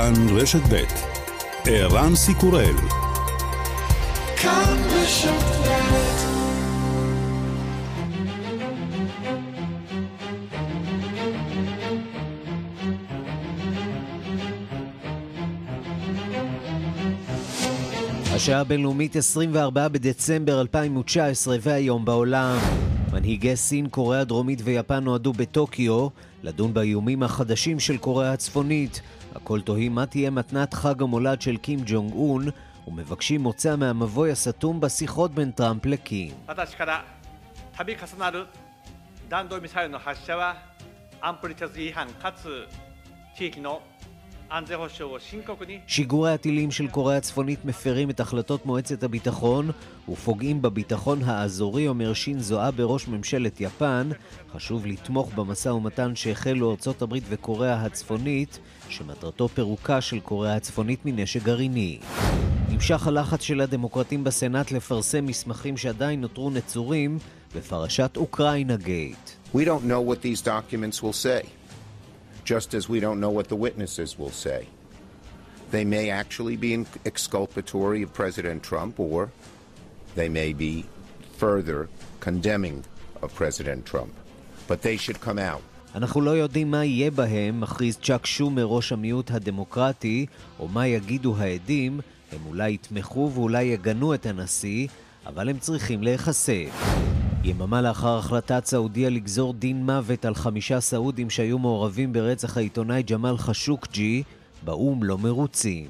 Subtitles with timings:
[0.00, 0.84] כאן רשת ב'
[1.66, 2.74] ערן סיקורל
[4.36, 5.70] כאן רשת ב'
[18.34, 22.58] השעה הבינלאומית 24 בדצמבר 2019 והיום בעולם.
[23.12, 26.08] מנהיגי סין, קוריאה הדרומית ויפן נועדו בטוקיו
[26.42, 29.00] לדון באיומים החדשים של קוריאה הצפונית.
[29.35, 32.45] הכל תוהים מה תהיה מתנת חג המולד של קים ג'ונג און
[32.87, 36.33] ומבקשים מוצא מהמבוי הסתום בשיחות בין טראמפ לקים.
[36.47, 37.05] 私から
[37.77, 38.47] 度重なる
[39.29, 40.55] 弾道ミサイルの発射は
[41.21, 42.67] 安保理決議違反かつ
[43.35, 43.81] 地域の
[44.47, 49.71] 安全保障を深刻に שיגורי הטילים של קוריאה הצפונית מפרים את החלטות מועצת הביטחון
[50.09, 54.09] ופוגעים בביטחון האזורי, אומר שינזו אבה ראש ממשלת יפן.
[54.53, 58.59] חשוב לתמוך במשא ומתן שהחלו ארצות הברית וקוריאה הצפונית,
[58.90, 61.98] שמטרתו פירוקה של קוריאה הצפונית מנשק גרעיני.
[62.68, 67.18] נמשך הלחץ של הדמוקרטים בסנאט לפרסם מסמכים שעדיין נותרו נצורים
[67.54, 69.30] בפרשת אוקראינה גייט.
[69.54, 71.42] We don't know what these documents will say,
[72.44, 74.66] just as we don't know what the witnesses will say.
[75.70, 76.72] They may actually be
[77.04, 79.30] exculpatory of President Trump, or
[80.18, 80.84] they may be
[81.42, 81.88] further
[82.20, 82.78] condemning
[83.22, 84.12] of President Trump.
[84.70, 85.62] But they should come out.
[85.94, 90.26] אנחנו לא יודעים מה יהיה בהם, מכריז צ'אק שומר, ראש המיעוט הדמוקרטי,
[90.58, 92.00] או מה יגידו העדים,
[92.32, 94.88] הם אולי יתמכו ואולי יגנו את הנשיא,
[95.26, 96.70] אבל הם צריכים להיחשף.
[97.44, 103.36] יממה לאחר החלטת סעודיה לגזור דין מוות על חמישה סעודים שהיו מעורבים ברצח העיתונאי ג'מאל
[103.38, 104.22] חשוקג'י,
[104.64, 105.86] באו"ם לא מרוצים.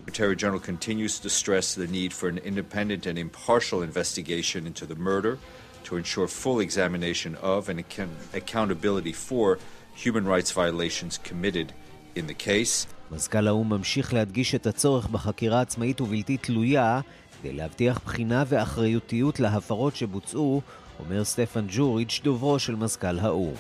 [5.85, 9.59] To ensure full examination of and account- accountability for
[9.97, 11.73] human rights violations committed
[12.17, 12.87] in the case.
[13.13, 17.01] מזכ"ל האו"ם ממשיך להדגיש את הצורך בחקירה עצמאית ובלתי תלויה
[17.43, 20.63] כדי להבטיח בחינה ואחריותיות להפרות שבוצעו,
[20.99, 23.55] אומר סטפן ג'וריץ', דוברו של מזכ"ל האו"ם.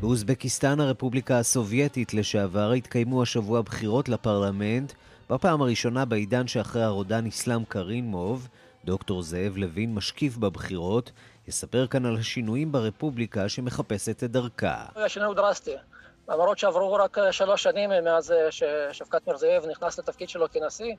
[0.00, 4.92] באוזבקיסטן, הרפובליקה הסובייטית לשעבר, התקיימו השבוע בחירות לפרלמנט,
[5.30, 8.48] בפעם הראשונה בעידן שאחרי הרודן אסלאם קרינמוב.
[8.84, 11.12] דוקטור זאב לוין, משקיף בבחירות,
[11.48, 14.84] יספר כאן על השינויים ברפובליקה שמחפשת את דרכה.
[14.96, 15.74] השינוי הוא דרסטי.
[16.28, 20.94] למרות שעברו רק שלוש שנים מאז ששפקת מירזייב נכנס לתפקיד שלו כנשיא,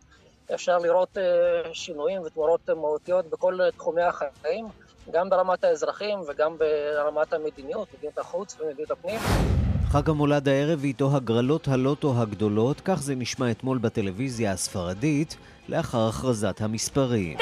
[0.54, 4.68] אפשר לראות אה, שינויים ותמורות מהותיות בכל תחומי החיים,
[5.12, 9.20] גם ברמת האזרחים וגם ברמת המדיניות, מדיניות החוץ ומדיניות הפנים.
[9.90, 15.38] חג המולד הערב ואיתו הגרלות הלוטו הגדולות, כך זה נשמע אתמול בטלוויזיה הספרדית,
[15.70, 17.38] לאחר הכרזת המספרים.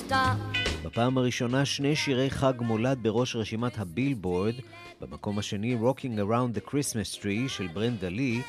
[0.09, 0.49] stop.
[0.89, 4.55] בפעם הראשונה שני שירי חג מולד בראש רשימת הבילבורד,
[5.01, 8.41] במקום השני Rocking Around the Christmas Tree של ברנדה לי,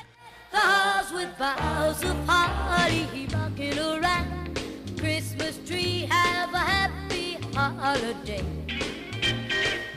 [0.60, 3.04] The halls with boughs of holly
[3.34, 5.98] rocking around the Christmas tree.
[6.10, 8.44] Have a happy holiday.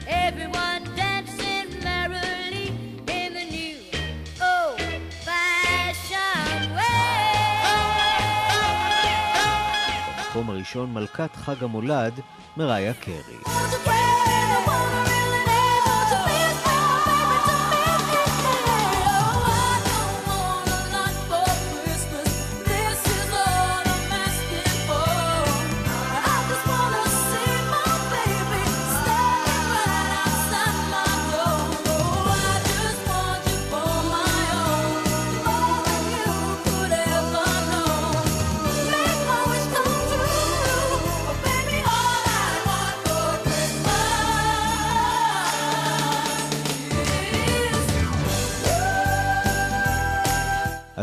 [0.07, 2.67] Everyone dancing merrily
[3.19, 3.77] in the new
[4.51, 5.45] old-fashioned
[6.77, 7.33] way.
[10.17, 12.19] במקום הראשון מלכת חג המולד,
[12.57, 13.39] מריה קרי.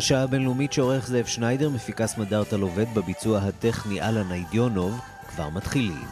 [0.00, 6.04] השעה הבינלאומית שעורך זאב שניידר, מפיקס מדארטל עובד בביצוע הטכני אלן איידיונוב, כבר מתחילים.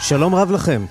[0.00, 0.84] שלום רב לכם.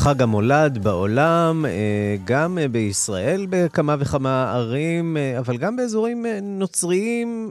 [0.00, 7.50] חג המולד בעולם, אה, גם אה, בישראל בכמה וכמה ערים, אה, אבל גם באזורים נוצריים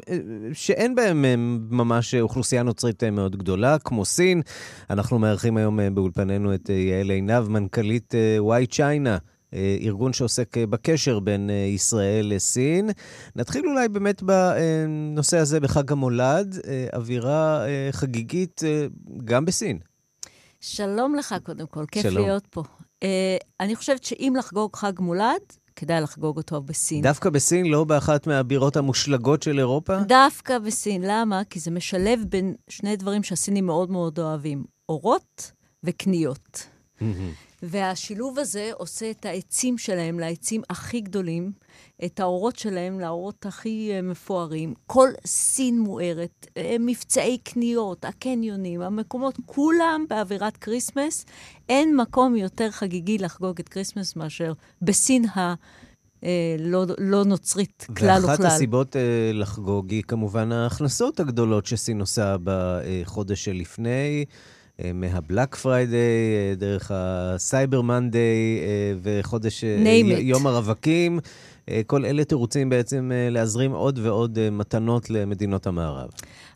[0.53, 1.25] שאין בהם
[1.69, 4.41] ממש אוכלוסייה נוצרית מאוד גדולה, כמו סין.
[4.89, 9.17] אנחנו מארחים היום באולפנינו את יעל עינב, מנכ"לית וואי צ'יינה.
[9.81, 12.89] ארגון שעוסק בקשר בין ישראל לסין.
[13.35, 16.59] נתחיל אולי באמת בנושא הזה בחג המולד,
[16.93, 18.61] אווירה חגיגית
[19.25, 19.88] גם בסין.
[20.61, 22.25] שלום לך, קודם כל, כיף שלום.
[22.25, 22.63] להיות פה.
[22.63, 23.07] Uh,
[23.59, 25.41] אני חושבת שאם לחגוג חג מולד,
[25.75, 27.01] כדאי לחגוג אותו בסין.
[27.01, 29.97] דווקא בסין, לא באחת מהבירות המושלגות של אירופה?
[29.99, 31.01] דווקא בסין.
[31.05, 31.41] למה?
[31.49, 35.51] כי זה משלב בין שני דברים שהסינים מאוד מאוד אוהבים, אורות
[35.83, 36.67] וקניות.
[37.63, 41.51] והשילוב הזה עושה את העצים שלהם לעצים הכי גדולים,
[42.05, 44.73] את האורות שלהם לאורות הכי אה, מפוארים.
[44.87, 51.25] כל סין מוארת, אה, מבצעי קניות, הקניונים, המקומות, כולם באווירת כריסמס.
[51.69, 55.53] אין מקום יותר חגיגי לחגוג את כריסמס מאשר בסין ה...
[56.23, 58.29] אה, לא, לא נוצרית כלל וכלל.
[58.29, 64.25] ואחת הסיבות אה, לחגוג היא כמובן ההכנסות הגדולות שסין עושה בחודש שלפני.
[64.27, 64.58] אה,
[64.93, 69.63] מה Black Friday, אה, דרך ה Cyber Monday אה, וחודש
[70.19, 71.19] יום הרווקים.
[71.87, 76.09] כל אלה תירוצים בעצם להזרים עוד ועוד מתנות למדינות המערב.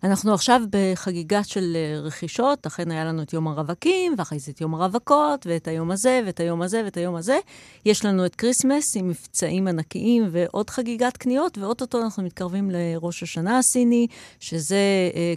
[0.04, 4.76] אנחנו עכשיו בחגיגה של רכישות, אכן היה לנו את יום הרווקים, ואחרי זה את יום
[4.76, 7.38] הרווקות, ואת היום הזה, ואת היום הזה, ואת היום הזה.
[7.86, 13.58] יש לנו את כריסמס עם מבצעים ענקיים ועוד חגיגת קניות, ואו-טו-טו אנחנו מתקרבים לראש השנה
[13.58, 14.08] הסיני,
[14.40, 14.78] שזה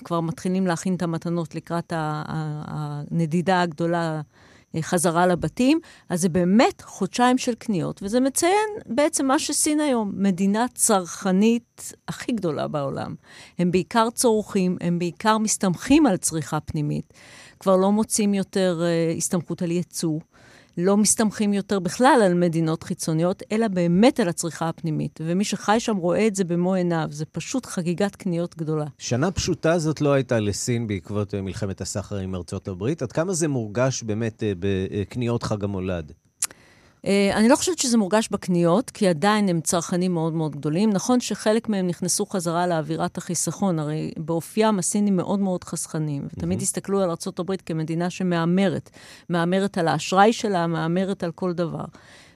[0.05, 4.21] כבר מתחילים להכין את המתנות לקראת הנדידה הגדולה אה,
[4.83, 10.67] חזרה לבתים, אז זה באמת חודשיים של קניות, וזה מציין בעצם מה שסין היום, מדינה
[10.75, 13.15] צרכנית הכי גדולה בעולם.
[13.59, 17.13] הם בעיקר צורכים, הם בעיקר מסתמכים על צריכה פנימית.
[17.61, 20.19] כבר לא מוצאים יותר uh, הסתמכות על ייצוא.
[20.79, 25.21] לא מסתמכים יותר בכלל על מדינות חיצוניות, אלא באמת על הצריכה הפנימית.
[25.25, 27.09] ומי שחי שם רואה את זה במו עיניו.
[27.11, 28.85] זה פשוט חגיגת קניות גדולה.
[28.99, 33.03] שנה פשוטה זאת לא הייתה לסין בעקבות אה, מלחמת הסחר עם ארצות הברית.
[33.03, 36.13] עד כמה זה מורגש באמת אה, בקניות חג המולד?
[37.07, 40.91] Uh, אני לא חושבת שזה מורגש בקניות, כי עדיין הם צרכנים מאוד מאוד גדולים.
[40.91, 46.63] נכון שחלק מהם נכנסו חזרה לאווירת החיסכון, הרי באופיים הסינים מאוד מאוד חסכנים, ותמיד mm-hmm.
[46.63, 48.91] הסתכלו על ארה"ב כמדינה שמהמרת.
[49.29, 51.85] מהמרת על האשראי שלה, מהמרת על כל דבר.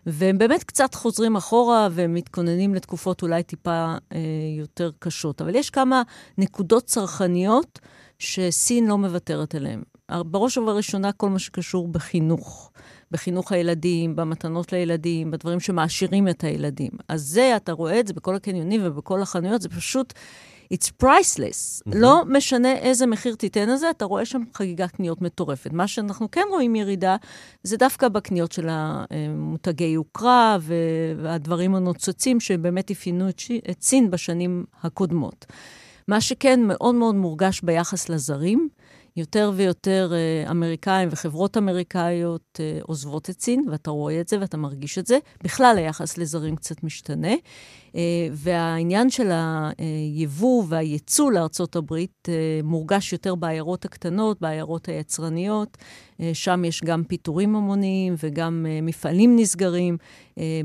[0.07, 4.19] והם באמת קצת חוזרים אחורה ומתכוננים לתקופות אולי טיפה אה,
[4.59, 5.43] יותר קשות.
[5.43, 6.03] אבל יש כמה
[6.39, 7.79] נקודות צרכניות
[8.19, 9.83] שסין לא מוותרת עליהן.
[10.11, 12.71] בראש ובראשונה כל מה שקשור בחינוך.
[13.11, 16.91] בחינוך הילדים, במתנות לילדים, בדברים שמעשירים את הילדים.
[17.09, 20.13] אז זה, אתה רואה את זה בכל הקניונים ובכל החנויות, זה פשוט...
[20.75, 21.83] It's priceless.
[21.89, 21.97] Mm-hmm.
[21.97, 25.73] לא משנה איזה מחיר תיתן לזה, אתה רואה שם חגיגת קניות מטורפת.
[25.73, 27.17] מה שאנחנו כן רואים ירידה,
[27.63, 30.57] זה דווקא בקניות של המותגי יוקרה
[31.17, 35.47] והדברים הנוצצים שבאמת אפיינו את, סין בשנים הקודמות.
[36.09, 38.69] מה שכן מאוד מאוד מורגש ביחס לזרים,
[39.17, 44.57] יותר ויותר uh, אמריקאים וחברות אמריקאיות uh, עוזבות את סין, ואתה רואה את זה ואתה
[44.57, 45.19] מרגיש את זה.
[45.45, 47.35] בכלל היחס לזרים קצת משתנה.
[47.91, 47.93] Uh,
[48.33, 49.31] והעניין של
[49.79, 55.77] היבוא והייצוא לארצות הברית uh, מורגש יותר בעיירות הקטנות, בעיירות היצרניות.
[55.77, 59.97] Uh, שם יש גם פיטורים המוניים וגם מפעלים נסגרים.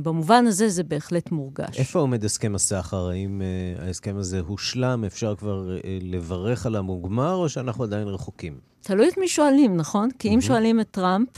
[0.02, 1.80] במובן הזה זה בהחלט מורגש.
[1.80, 3.10] איפה עומד הסכם הסחר?
[3.10, 3.42] האם
[3.80, 5.04] ההסכם הזה הושלם?
[5.04, 5.70] אפשר כבר
[6.02, 8.60] לברך על המוגמר, או שאנחנו עדיין רחוקים?
[8.82, 10.10] תלוי את מי שואלים, נכון?
[10.20, 11.30] כי אם שואלים את טראמפ,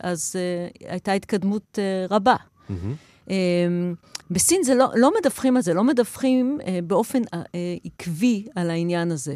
[0.00, 0.36] אז
[0.88, 1.78] הייתה התקדמות
[2.10, 2.36] רבה.
[4.30, 7.22] בסין זה לא, לא מדווחים על זה, לא מדווחים באופן
[7.84, 9.34] עקבי על העניין הזה.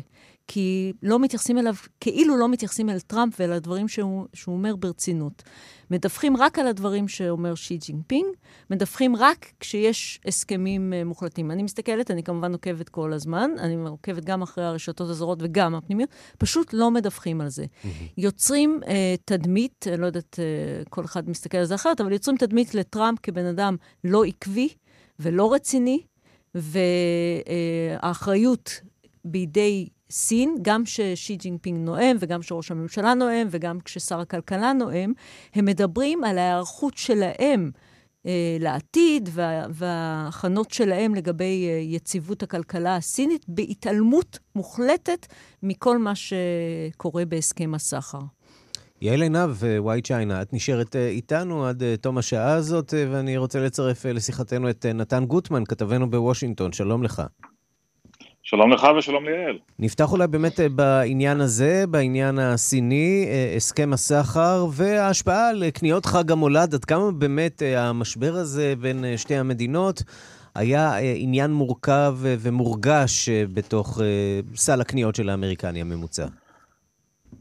[0.48, 5.42] כי לא מתייחסים אליו, כאילו לא מתייחסים אל טראמפ ואל הדברים שהוא, שהוא אומר ברצינות.
[5.90, 8.26] מדווחים רק על הדברים שאומר שי ג'ינפינג,
[8.70, 11.50] מדווחים רק כשיש הסכמים אה, מוחלטים.
[11.50, 16.10] אני מסתכלת, אני כמובן עוקבת כל הזמן, אני עוקבת גם אחרי הרשתות הזרות וגם הפנימיות,
[16.38, 17.64] פשוט לא מדווחים על זה.
[17.64, 17.86] Mm-hmm.
[18.18, 18.86] יוצרים אה,
[19.24, 20.38] תדמית, אני לא יודעת,
[20.84, 24.68] אה, כל אחד מסתכל על זה אחרת, אבל יוצרים תדמית לטראמפ כבן אדם לא עקבי
[25.18, 26.02] ולא רציני,
[28.02, 28.80] והאחריות
[29.24, 35.12] בידי סין, גם כששי ג'ינפינג נואם, וגם כשראש הממשלה נואם, וגם כששר הכלכלה נואם,
[35.54, 37.70] הם מדברים על ההיערכות שלהם
[38.26, 45.26] אה, לעתיד וה, וההכנות שלהם לגבי אה, יציבות הכלכלה הסינית, בהתעלמות מוחלטת
[45.62, 48.20] מכל מה שקורה בהסכם הסחר.
[49.00, 54.70] יעל עינב, וואי צ'יינה, את נשארת איתנו עד תום השעה הזאת, ואני רוצה לצרף לשיחתנו
[54.70, 56.72] את נתן גוטמן, כתבנו בוושינגטון.
[56.72, 57.22] שלום לך.
[58.48, 59.58] שלום לך ושלום ליעל.
[59.78, 66.32] נפתח אולי באמת אה, בעניין הזה, בעניין הסיני, אה, הסכם הסחר וההשפעה על קניות חג
[66.32, 70.02] המולד, עד כמה באמת אה, המשבר הזה בין שתי המדינות
[70.54, 74.00] היה עניין מורכב ומורגש בתוך
[74.54, 76.26] סל הקניות של האמריקני הממוצע.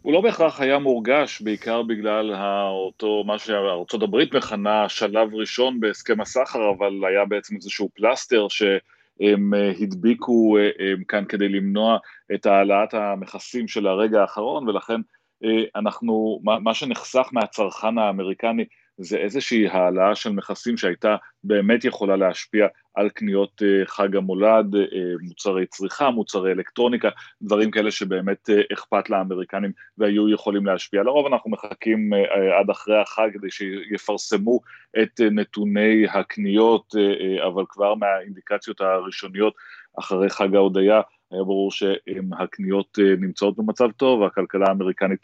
[0.01, 2.35] הוא לא בהכרח היה מורגש, בעיקר בגלל
[2.69, 8.63] אותו, מה שארצות הברית מכנה שלב ראשון בהסכם הסחר, אבל היה בעצם איזשהו פלסטר ש...
[9.19, 11.97] הם אה, הדביקו אה, כאן כדי למנוע
[12.35, 15.01] את העלאת המכסים של הרגע האחרון, ולכן
[15.43, 18.65] אה, אנחנו, מה שנחסך מהצרכן האמריקני
[18.97, 24.81] זה איזושהי העלאה של מכסים שהייתה באמת יכולה להשפיע על קניות אה, חג המולד, אה,
[25.21, 27.09] מוצרי צריכה, מוצרי אלקטרוניקה,
[27.41, 31.03] דברים כאלה שבאמת אה, אכפת לאמריקנים והיו יכולים להשפיע.
[31.03, 32.13] לרוב אנחנו מחכים
[32.59, 34.59] עד אחרי החג כדי שיפרסמו
[35.03, 36.95] את נתוני הקניות,
[37.47, 39.53] אבל כבר מהאינדיקציות הראשוניות
[39.99, 45.19] אחרי חג ההודיה היה ברור שהקניות נמצאות במצב טוב, והכלכלה האמריקנית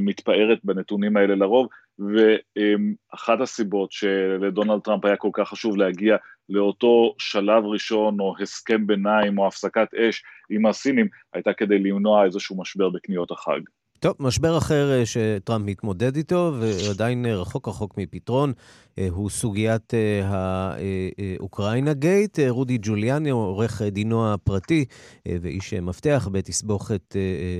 [0.00, 1.68] מתפארת בנתונים האלה לרוב,
[1.98, 6.16] ואחת הסיבות שלדונלד טראמפ היה כל כך חשוב להגיע
[6.48, 12.60] לאותו שלב ראשון או הסכם ביניים או הפסקת אש עם הסינים, הייתה כדי למנוע איזשהו
[12.60, 13.60] משבר בקניות החג.
[14.00, 18.52] טוב, משבר אחר אה, שטראמפ מתמודד איתו, ועדיין אה, רחוק רחוק מפתרון,
[18.98, 19.92] אה, הוא סוגיית
[20.24, 22.38] האוקראינה גייט.
[22.48, 24.84] רודי ג'וליאני, עורך דינו הפרטי
[25.26, 27.16] ואיש מפתח בתסבוכת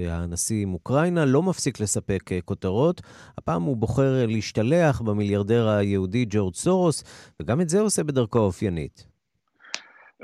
[0.09, 3.03] הנשיא עם אוקראינה, לא מפסיק לספק כותרות.
[3.39, 7.05] הפעם הוא בוחר להשתלח במיליארדר היהודי ג'ורג' סורוס,
[7.41, 9.16] וגם את זה עושה בדרכו האופיינית.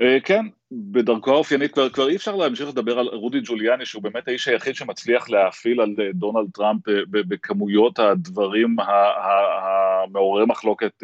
[0.01, 4.27] אה, כן, בדרכו האופיינית כבר, כבר אי אפשר להמשיך לדבר על רודי ג'וליאני שהוא באמת
[4.27, 11.03] האיש היחיד שמצליח להאפיל על אה, דונלד טראמפ אה, בכמויות הדברים המעוררי מחלוקת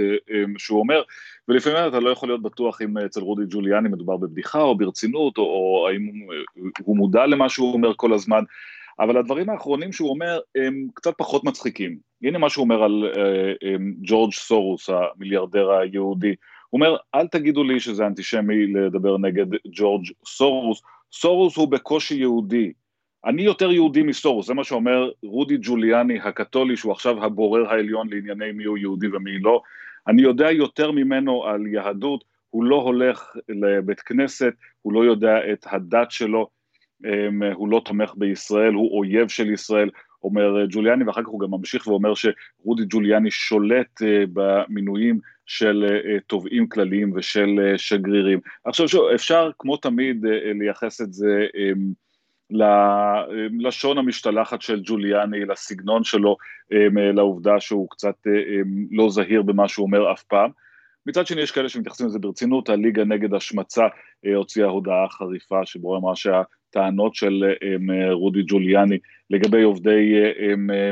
[0.57, 1.01] שהוא אומר.
[1.47, 5.43] ולפעמים אתה לא יכול להיות בטוח אם אצל רודי ג'וליאני מדובר בבדיחה או ברצינות או,
[5.43, 6.09] או האם
[6.83, 8.43] הוא מודע למה שהוא אומר כל הזמן.
[8.99, 11.97] אבל הדברים האחרונים שהוא אומר הם קצת פחות מצחיקים.
[12.23, 13.03] הנה מה שהוא אומר על
[14.01, 16.35] ג'ורג' סורוס המיליארדר היהודי
[16.69, 22.73] הוא אומר, אל תגידו לי שזה אנטישמי לדבר נגד ג'ורג' סורוס, סורוס הוא בקושי יהודי,
[23.25, 28.51] אני יותר יהודי מסורוס, זה מה שאומר רודי ג'וליאני הקתולי, שהוא עכשיו הבורר העליון לענייני
[28.51, 29.61] מי הוא יהודי ומי לא,
[30.07, 35.65] אני יודע יותר ממנו על יהדות, הוא לא הולך לבית כנסת, הוא לא יודע את
[35.71, 36.49] הדת שלו,
[37.05, 39.89] אמ, הוא לא תומך בישראל, הוא אויב של ישראל,
[40.23, 46.19] אומר ג'וליאני, ואחר כך הוא גם ממשיך ואומר שרודי ג'וליאני שולט אה, במינויים של אה,
[46.27, 48.39] תובעים כלליים ושל אה, שגרירים.
[48.65, 51.93] עכשיו שוב, אפשר כמו תמיד אה, לייחס את זה אמ,
[52.51, 56.37] ללשון המשתלחת של ג'וליאני, לסגנון שלו,
[56.71, 60.51] אמ, לעובדה שהוא קצת אמ, לא זהיר במה שהוא אומר אף פעם.
[61.05, 63.87] מצד שני יש כאלה שמתייחסים לזה ברצינות, הליגה נגד השמצה
[64.35, 66.15] הוציאה הודעה חריפה שבו אמרה
[66.73, 67.43] שהטענות של
[68.11, 68.97] רודי ג'וליאני
[69.29, 70.13] לגבי עובדי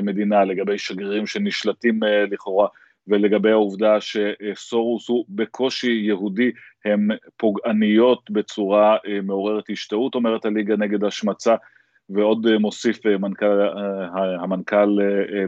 [0.04, 2.00] מדינה, לגבי שגרירים שנשלטים
[2.32, 2.68] לכאורה
[3.08, 6.52] ולגבי העובדה שסורוס הוא בקושי יהודי,
[6.86, 7.08] הן
[7.38, 11.56] פוגעניות בצורה אה, מעוררת השתאות, אומרת הליגה נגד השמצה,
[12.10, 13.62] ועוד אה, מוסיף אה, מנכ"ל,
[14.40, 14.98] המנכ"ל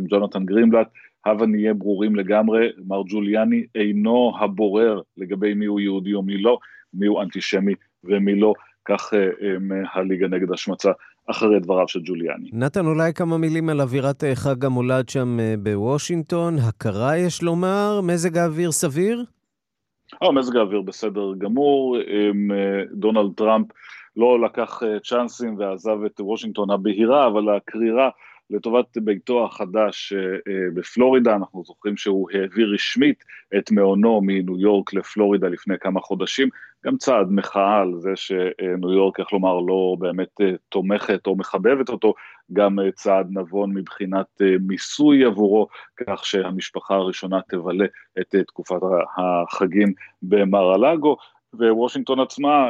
[0.09, 0.87] ג'ונתן גרימבלט,
[1.25, 6.59] הבה נהיה ברורים לגמרי, מר ג'וליאני אינו הבורר לגבי מי הוא יהודי או לא,
[6.93, 8.53] מי הוא אנטישמי ומי לא,
[8.89, 9.13] כך
[9.93, 10.91] הליגה נגד השמצה
[11.31, 12.49] אחרי דבריו של ג'וליאני.
[12.53, 16.55] נתן, אולי כמה מילים על אווירת אה, חג המולד שם אה, בוושינגטון.
[16.59, 19.23] הכרה, יש לומר, מזג האוויר סביר?
[20.23, 21.97] אה, מזג האוויר בסדר גמור.
[21.97, 22.31] אה,
[22.93, 23.67] דונלד טראמפ
[24.17, 28.09] לא לקח צ'אנסים ועזב את וושינגטון הבהירה, אבל הקרירה
[28.49, 30.13] לטובת ביתו החדש
[30.73, 33.23] בפלורידה, אנחנו זוכרים שהוא העביר רשמית
[33.57, 36.49] את מעונו מניו יורק לפלורידה לפני כמה חודשים,
[36.85, 41.89] גם צעד מחאה על זה שניו יורק, איך לומר, לא באמת אה, תומכת או מחבבת
[41.89, 42.13] אותו,
[42.53, 47.85] גם אה, צעד נבון מבחינת אה, מיסוי עבורו, כך שהמשפחה הראשונה תבלה
[48.19, 48.79] את תקופת
[49.17, 51.17] החגים במר הלאגו.
[51.53, 52.67] ווושינגטון עצמה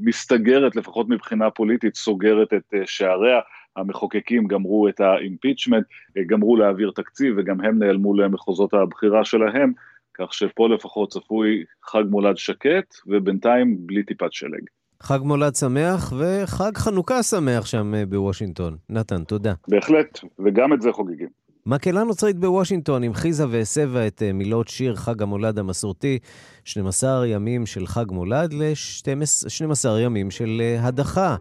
[0.00, 3.40] מסתגרת, לפחות מבחינה פוליטית, סוגרת את שעריה.
[3.76, 5.84] המחוקקים גמרו את האימפיצ'מנט,
[6.26, 9.72] גמרו להעביר תקציב וגם הם נעלמו למחוזות הבחירה שלהם,
[10.14, 14.62] כך שפה לפחות צפוי חג מולד שקט, ובינתיים בלי טיפת שלג.
[15.02, 18.76] חג מולד שמח וחג חנוכה שמח שם אה, בוושינגטון.
[18.88, 19.52] נתן, תודה.
[19.68, 21.28] בהחלט, וגם את זה חוגגים.
[21.66, 26.18] מקהלה נוצרית בוושינגטון המחיזה והסבה את אה, מילות שיר חג המולד המסורתי,
[26.64, 31.36] 12 ימים של חג מולד ל-12 ימים של אה, הדחה.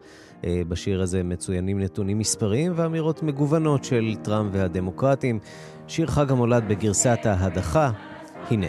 [0.45, 5.39] אה, בשיר הזה מצוינים נתונים מספריים ואמירות מגוונות של טראמפ והדמוקרטים.
[5.87, 7.91] שיר חג המולד בגרסת ההדחה,
[8.49, 8.67] הנה.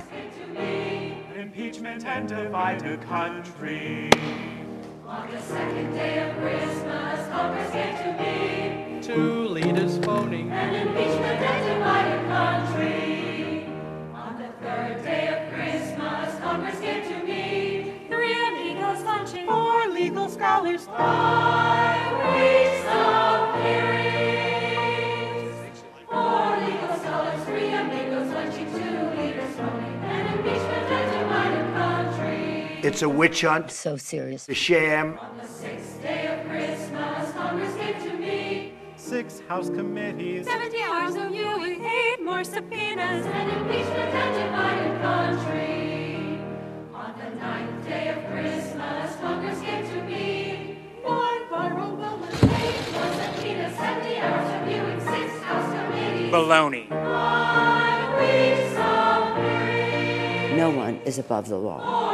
[9.02, 9.99] Two leaders
[10.30, 13.66] phoning An impeachment and divided country.
[14.14, 18.08] On the third day of Christmas, Congress came to meet.
[18.08, 19.46] Three amigos lunching.
[19.46, 20.86] Four legal scholars.
[20.86, 25.02] Five weeks of hearings.
[26.08, 30.00] Four legal scholars, three amigos lunching, two leaders phoning.
[30.04, 32.80] An impeachment and divided country.
[32.82, 33.70] It's a witch hunt.
[33.70, 34.48] So serious.
[34.48, 35.18] A sham.
[35.18, 38.09] On the sixth day of Christmas, Congress came to meet.
[39.10, 40.46] Six House committees.
[40.46, 46.38] 70 hours of viewing, eight more subpoenas, an impeachment and divided country.
[46.94, 50.78] On the ninth day of Christmas, Congress came to meet.
[51.02, 56.32] One viral moment, eight more subpoenas, 70 hours of viewing, six House committees.
[56.32, 56.88] Baloney.
[56.88, 60.56] Five weeks of.
[60.56, 62.09] No one is above the law.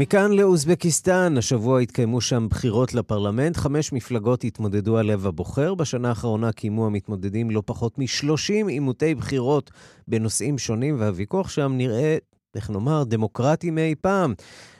[0.00, 5.74] מכאן לאוזבקיסטן, השבוע התקיימו שם בחירות לפרלמנט, חמש מפלגות התמודדו על לב הבוחר.
[5.74, 9.70] בשנה האחרונה קיימו המתמודדים לא פחות מ-30 עימותי בחירות
[10.08, 12.16] בנושאים שונים, והוויכוח שם נראה,
[12.54, 14.34] איך נאמר, דמוקרטי מאי פעם.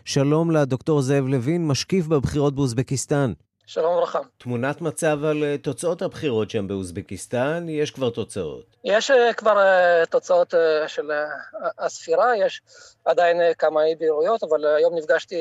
[0.04, 3.32] שלום לדוקטור זאב לוין, משקיף בבחירות באוזבקיסטן.
[3.72, 4.20] שלום וברכה.
[4.38, 8.76] תמונת מצב על אה, תוצאות הבחירות שם באוזבקיסטן, יש כבר תוצאות.
[8.84, 10.54] יש אה, כבר אה, תוצאות
[10.86, 11.10] של
[11.78, 12.62] הספירה, יש
[13.04, 15.36] עדיין כמה אי בהירויות, אבל היום נפגשתי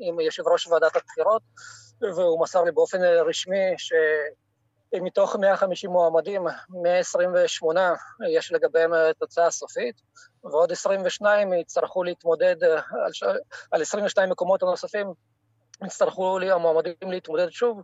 [0.00, 1.42] עם יושב ראש ועדת הבחירות,
[2.00, 3.74] והוא מסר לי באופן רשמי
[4.94, 6.46] שמתוך 150 מועמדים,
[6.82, 7.94] 128
[8.30, 10.00] יש לגביהם אה, תוצאה סופית,
[10.44, 12.64] ועוד 22 יצטרכו להתמודד
[13.04, 13.22] על, ש...
[13.70, 15.12] על 22 מקומות הנוספים,
[15.84, 17.82] יצטרכו המועמדים להתמודד שוב.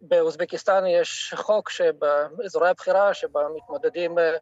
[0.00, 4.36] באוזבקיסטן יש חוק שבאזורי הבחירה, שבה מתמודדים אה,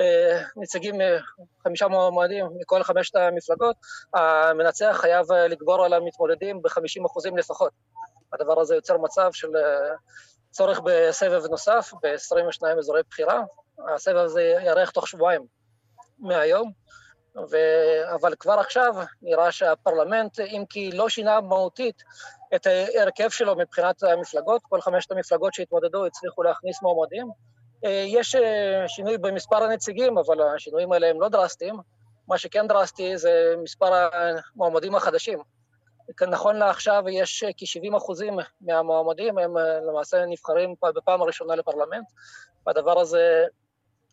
[0.00, 1.18] אה, נציגים, אה,
[1.64, 3.76] חמישה מועמדים מכל חמשת המפלגות,
[4.14, 7.72] המנצח חייב לגבור על המתמודדים ב-50% לפחות.
[8.32, 9.48] הדבר הזה יוצר מצב של
[10.50, 13.42] צורך בסבב נוסף ב-22 אזורי בחירה.
[13.94, 15.46] הסבב הזה יארך תוך שבועיים
[16.18, 16.72] מהיום.
[17.50, 17.56] ו...
[18.14, 22.02] אבל כבר עכשיו נראה שהפרלמנט, אם כי לא שינה מהותית
[22.54, 27.30] את ההרכב שלו מבחינת המפלגות, כל חמשת המפלגות שהתמודדו הצליחו להכניס מועמדים.
[27.84, 31.76] אה, יש אה, שינוי במספר הנציגים, אבל השינויים האלה הם לא דרסטיים.
[32.28, 35.38] מה שכן דרסטי זה מספר המועמדים החדשים.
[36.28, 42.06] נכון לעכשיו יש כ-70 אחוזים מהמועמדים, הם אה, למעשה נבחרים בפעם הראשונה לפרלמנט,
[42.66, 43.44] והדבר הזה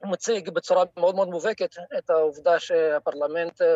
[0.03, 3.75] מציג בצורה מאוד מאוד מובהקת את העובדה שהפרלמנט אה,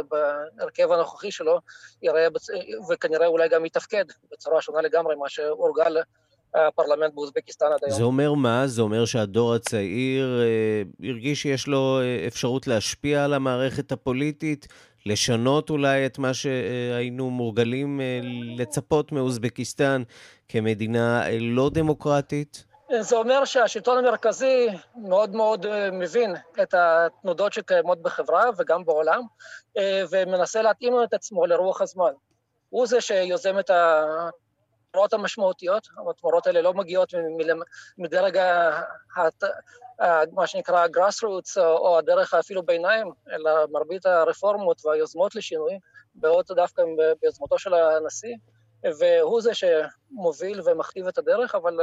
[0.58, 1.60] בהרכב הנוכחי שלו
[2.02, 2.48] יראה, בצ...
[2.90, 5.98] וכנראה אולי גם יתפקד בצורה שונה לגמרי מה שהורגל
[6.54, 7.98] הפרלמנט באוזבקיסטן עד היום.
[7.98, 8.68] זה אומר מה?
[8.68, 14.68] זה אומר שהדור הצעיר אה, הרגיש שיש לו אה, אפשרות להשפיע על המערכת הפוליטית,
[15.06, 18.20] לשנות אולי את מה שהיינו מורגלים אה,
[18.58, 20.04] לצפות מאוזבקיסטן
[20.50, 22.66] כמדינה אה, לא דמוקרטית?
[23.00, 29.21] זה אומר שהשלטון המרכזי מאוד מאוד אה, מבין את התנודות שקיימות בחברה וגם בעולם,
[29.78, 32.12] אה, ומנסה להתאים את עצמו לרוח הזמן.
[32.69, 37.13] הוא זה שיוזם את התמורות המשמעותיות, התמורות האלה לא מגיעות
[37.98, 38.39] מדרג.
[40.32, 45.80] מה שנקרא grassroots או הדרך אפילו ביניים, אלא מרבית הרפורמות והיוזמות לשינוי
[46.15, 46.84] באות דווקא
[47.21, 48.36] ביוזמתו של הנשיא.
[49.00, 51.80] והוא זה שמוביל ומכתיב את הדרך, אבל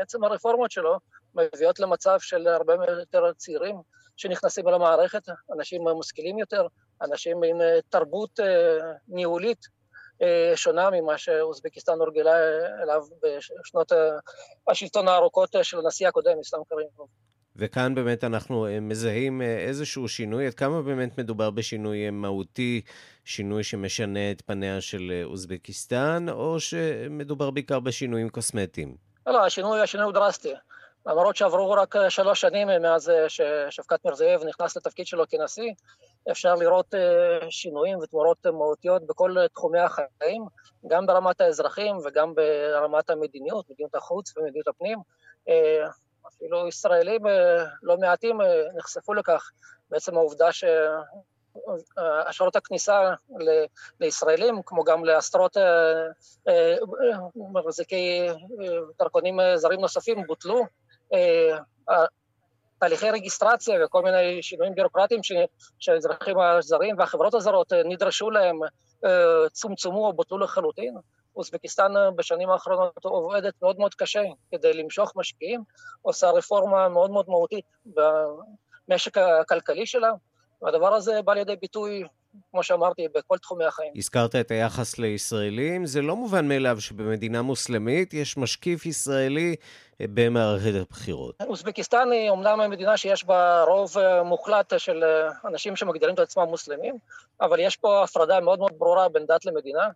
[0.00, 0.98] עצם הרפורמות שלו
[1.34, 3.76] מביאות למצב של הרבה יותר צעירים
[4.16, 5.22] שנכנסים אל המערכת,
[5.56, 6.66] אנשים משכילים יותר,
[7.02, 7.56] אנשים עם
[7.88, 8.40] תרבות
[9.08, 9.66] ניהולית
[10.54, 12.36] שונה ממה שאוזבקיסטן הורגלה
[12.82, 13.92] אליו בשנות
[14.68, 17.08] השלטון הארוכות של הנשיא הקודם, אסלאם קרימוב.
[17.60, 22.80] וכאן באמת אנחנו מזהים איזשהו שינוי, עד כמה באמת מדובר בשינוי מהותי,
[23.24, 28.94] שינוי שמשנה את פניה של אוזבקיסטן, או שמדובר בעיקר בשינויים קוסמטיים?
[29.26, 30.52] לא, השינוי, השינוי הוא דרסטי.
[31.06, 35.72] למרות שעברו רק שלוש שנים מאז ששפקת מירזייב נכנס לתפקיד שלו כנשיא,
[36.30, 36.94] אפשר לראות
[37.50, 40.44] שינויים ותמורות מהותיות בכל תחומי החיים,
[40.88, 44.98] גם ברמת האזרחים וגם ברמת המדיניות, מדיניות החוץ ומדיניות הפנים.
[46.40, 47.22] אפילו ישראלים
[47.82, 48.38] לא מעטים
[48.76, 49.50] נחשפו לכך,
[49.90, 50.48] בעצם העובדה
[52.26, 53.14] שאשרות הכניסה
[54.00, 55.56] לישראלים, כמו גם לעשרות
[57.36, 58.28] מחזיקי
[58.98, 60.64] דרכונים זרים נוספים, בוטלו.
[62.78, 65.20] תהליכי רגיסטרציה וכל מיני שינויים ביורוקרטיים
[65.78, 68.60] שהאזרחים הזרים והחברות הזרות נדרשו להם,
[69.52, 70.96] צומצמו או בוטלו לחלוטין.
[71.40, 74.22] אוזבקיסטן בשנים האחרונות עובדת מאוד מאוד קשה
[74.52, 75.62] כדי למשוך משקיעים,
[76.02, 77.64] עושה רפורמה מאוד מאוד מהותית
[78.88, 80.10] במשק הכלכלי שלה,
[80.62, 82.04] והדבר הזה בא לידי ביטוי
[82.50, 83.92] כמו שאמרתי, בכל תחומי החיים.
[83.96, 89.56] הזכרת את היחס לישראלים, זה לא מובן מאליו שבמדינה מוסלמית יש משקיף ישראלי
[90.00, 91.34] במערכת הבחירות.
[91.46, 95.04] אוזבקיסטן היא אומנם מדינה שיש בה רוב מוחלט של
[95.44, 96.94] אנשים שמגדירים את עצמם מוסלמים,
[97.40, 99.88] אבל יש פה הפרדה מאוד מאוד ברורה בין דת למדינה.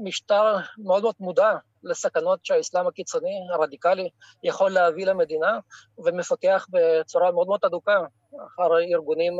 [0.00, 4.08] המשטר מאוד מאוד מודע לסכנות שהאסלאם הקיצוני, הרדיקלי,
[4.42, 5.58] יכול להביא למדינה,
[5.98, 7.98] ומפקח בצורה מאוד מאוד אדוקה
[8.46, 9.32] אחר ארגונים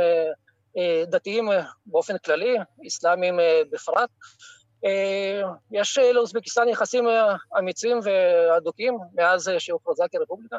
[1.06, 1.48] דתיים
[1.86, 3.38] באופן כללי, אסלאמים
[3.72, 4.10] בפרט.
[5.70, 7.04] יש לאוזבקיסטן יחסים
[7.58, 10.56] אמיצים והדוקים מאז שהוכרזה כרפובליקה.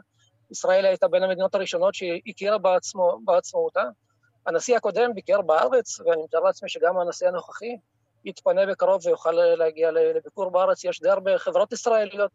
[0.52, 3.84] ישראל הייתה בין המדינות הראשונות שהכירה בעצמו, בעצמאותה.
[4.46, 7.78] הנשיא הקודם ביקר בארץ, ואני מתאר לעצמי שגם הנשיא הנוכחי
[8.28, 10.84] יתפנה בקרוב ויוכל להגיע לביקור בארץ.
[10.84, 12.32] יש די הרבה חברות ישראליות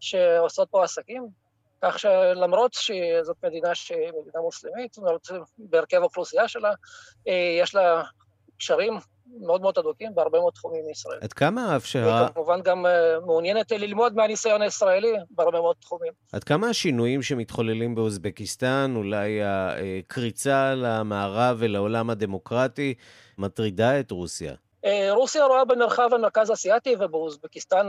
[0.00, 1.26] שעושות פה עסקים,
[1.82, 5.20] כך שלמרות שזאת מדינה שהיא מדינה מוסלמית, זאת אומרת,
[5.58, 6.72] בהרכב האוכלוסייה שלה,
[7.62, 8.02] יש לה
[8.58, 8.98] קשרים
[9.40, 11.18] מאוד מאוד הדוקים בהרבה מאוד תחומים מישראל.
[11.22, 12.28] עד כמה האפשרה...
[12.30, 12.86] וכמובן גם
[13.26, 16.12] מעוניינת ללמוד מהניסיון הישראלי בהרבה מאוד תחומים.
[16.32, 22.94] עד כמה השינויים שמתחוללים באוזבקיסטן, אולי הקריצה למערב ולעולם הדמוקרטי,
[23.38, 24.54] מטרידה את רוסיה?
[25.10, 27.86] רוסיה רואה במרחב המרכז האסייתי ובאוזבקיסטן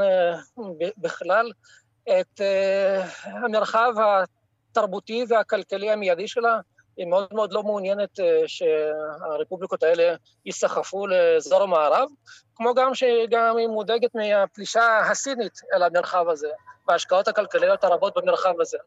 [0.98, 1.52] בכלל
[2.20, 2.42] את
[3.24, 3.94] המרחב
[4.72, 6.60] התרבותי והכלכלי המיידי שלה.
[6.98, 12.10] היא מאוד מאוד לא מעוניינת שהרפובליקות האלה ייסחפו לאזור המערב,
[12.56, 16.50] כמו גם שגם היא מודאגת מהפלישה הסינית אל המרחב הזה,
[16.88, 18.78] וההשקעות הכלכליות הרבות במרחב הזה.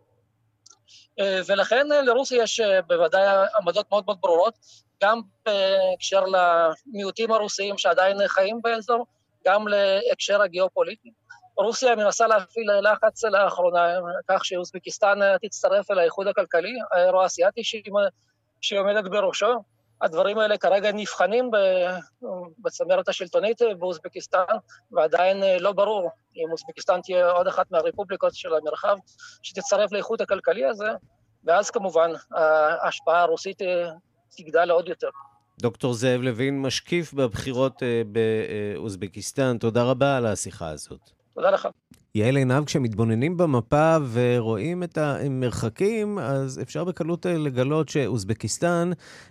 [1.47, 3.23] ולכן לרוסיה יש בוודאי
[3.57, 4.55] עמדות מאוד מאוד ברורות,
[5.03, 9.07] גם בהקשר למיעוטים הרוסיים שעדיין חיים באזור,
[9.47, 11.13] גם להקשר הגיאופוליטי.
[11.57, 13.89] רוסיה מנסה להפעיל לחץ לאחרונה,
[14.29, 17.61] כך שאוזבקיסטן תצטרף אל האיחוד הכלכלי האירו-אסיאטי
[18.61, 19.63] שהיא עומדת בראשו.
[20.03, 21.51] הדברים האלה כרגע נבחנים
[22.59, 24.45] בצמרת השלטונית באוזבקיסטן,
[24.93, 28.97] ועדיין לא ברור אם אוזבקיסטן תהיה עוד אחת מהרפובליקות של המרחב
[29.43, 30.89] שתצטרף לאיחוד הכלכלי הזה,
[31.45, 32.11] ואז כמובן
[32.83, 33.59] ההשפעה הרוסית
[34.37, 35.09] תגדל עוד יותר.
[35.61, 41.01] דוקטור זאב לוין, משקיף בבחירות באוזבקיסטן, תודה רבה על השיחה הזאת.
[41.35, 41.69] תודה לך.
[42.15, 48.91] יעל עינב, כשמתבוננים במפה ורואים את המרחקים, אז אפשר בקלות לגלות שאוזבקיסטן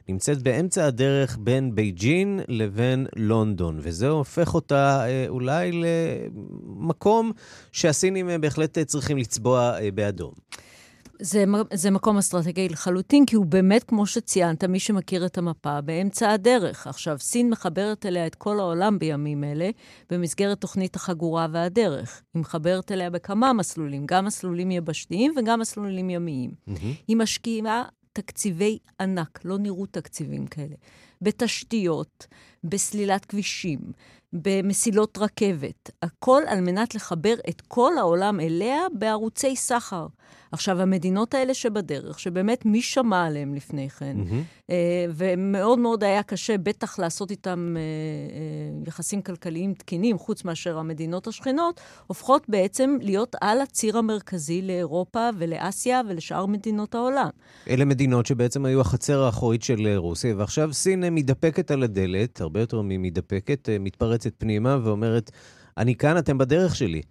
[0.10, 7.32] נמצאת באמצע הדרך בין בייג'ין לבין לונדון, וזה הופך אותה אולי למקום
[7.72, 10.32] שהסינים בהחלט צריכים לצבוע באדום.
[11.21, 16.32] זה, זה מקום אסטרטגי לחלוטין, כי הוא באמת, כמו שציינת, מי שמכיר את המפה, באמצע
[16.32, 16.88] הדרך.
[16.88, 19.69] עכשיו, סין מחברת אליה את כל העולם בימים אלה,
[20.10, 22.21] במסגרת תוכנית החגורה והדרך.
[22.34, 26.51] היא מחברת אליה בכמה מסלולים, גם מסלולים יבשתיים וגם מסלולים ימיים.
[26.51, 26.71] Mm-hmm.
[27.08, 30.75] היא משקיעה תקציבי ענק, לא נראו תקציבים כאלה,
[31.21, 32.27] בתשתיות,
[32.63, 33.79] בסלילת כבישים,
[34.34, 40.08] במסילות רכבת, הכל על מנת לחבר את כל העולם אליה בערוצי סחר.
[40.51, 44.71] עכשיו, המדינות האלה שבדרך, שבאמת מי שמע עליהן לפני כן, mm-hmm.
[45.15, 47.75] ומאוד מאוד היה קשה בטח לעשות איתם
[48.88, 56.01] יחסים כלכליים תקינים, חוץ מאשר המדינות השכנות, הופכות בעצם להיות על הציר המרכזי לאירופה ולאסיה
[56.09, 57.29] ולשאר מדינות העולם.
[57.69, 62.81] אלה מדינות שבעצם היו החצר האחורית של רוסיה, ועכשיו סין מתדפקת על הדלת, הרבה יותר
[62.81, 65.31] ממתדפקת, מתפרצת פנימה ואומרת,
[65.80, 67.02] אני כאן, אתם בדרך שלי.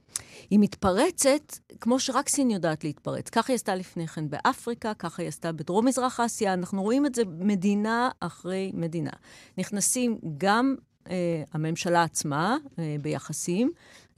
[0.50, 3.28] היא מתפרצת כמו שרק סין יודעת להתפרץ.
[3.30, 7.22] ככה היא עשתה לפני כן באפריקה, ככה היא עשתה בדרום-מזרח אסיה, אנחנו רואים את זה
[7.38, 9.10] מדינה אחרי מדינה.
[9.58, 10.74] נכנסים גם
[11.10, 13.70] אה, הממשלה עצמה אה, ביחסים,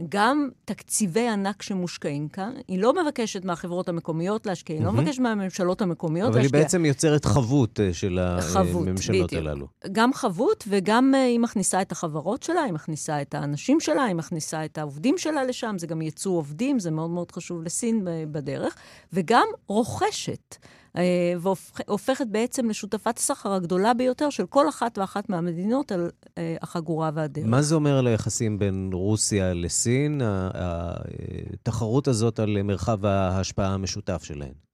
[0.08, 2.52] גם תקציבי ענק שמושקעים כאן.
[2.68, 6.58] היא לא מבקשת מהחברות המקומיות להשקיע, היא לא מבקשת מהממשלות המקומיות אבל להשקיע.
[6.58, 9.46] היא בעצם יוצרת חבות אה, של חבות, הממשלות בדיוק.
[9.46, 9.66] הללו.
[9.92, 14.14] גם חבות, וגם אה, היא מכניסה את החברות שלה, היא מכניסה את האנשים שלה, היא
[14.14, 18.24] מכניסה את העובדים שלה לשם, זה גם ייצוא עובדים, זה מאוד מאוד חשוב לסין ב-
[18.32, 18.76] בדרך,
[19.12, 20.56] וגם רוכשת.
[20.96, 27.10] אה, והופכת בעצם לשותפת הסחר הגדולה ביותר של כל אחת ואחת מהמדינות על אה, החגורה
[27.14, 27.46] והדרך.
[27.46, 30.20] מה זה אומר על היחסים בין רוסיה לסין,
[30.54, 34.69] התחרות הזאת על מרחב ההשפעה המשותף שלהן?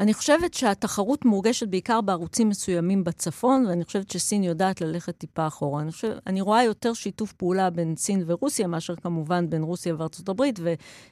[0.00, 5.82] אני חושבת שהתחרות מורגשת בעיקר בערוצים מסוימים בצפון, ואני חושבת שסין יודעת ללכת טיפה אחורה.
[5.82, 10.28] אני, חושב, אני רואה יותר שיתוף פעולה בין סין ורוסיה, מאשר כמובן בין רוסיה וארצות
[10.28, 10.60] הברית,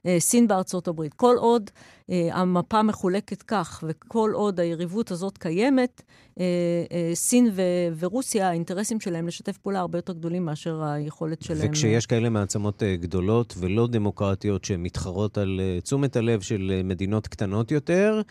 [0.04, 1.14] וסין בארצות הברית.
[1.14, 1.70] כל עוד
[2.10, 6.02] אה, המפה מחולקת כך, וכל עוד היריבות הזאת קיימת,
[6.40, 6.44] אה,
[6.92, 7.62] אה, סין ו-
[7.98, 11.70] ורוסיה, האינטרסים שלהם לשתף פעולה הרבה יותר גדולים מאשר היכולת שלהם.
[11.70, 17.26] וכשיש כאלה מעצמות אה, גדולות ולא דמוקרטיות שמתחרות על אה, תשומת הלב של אה, מדינות
[17.26, 18.22] קטנות יותר,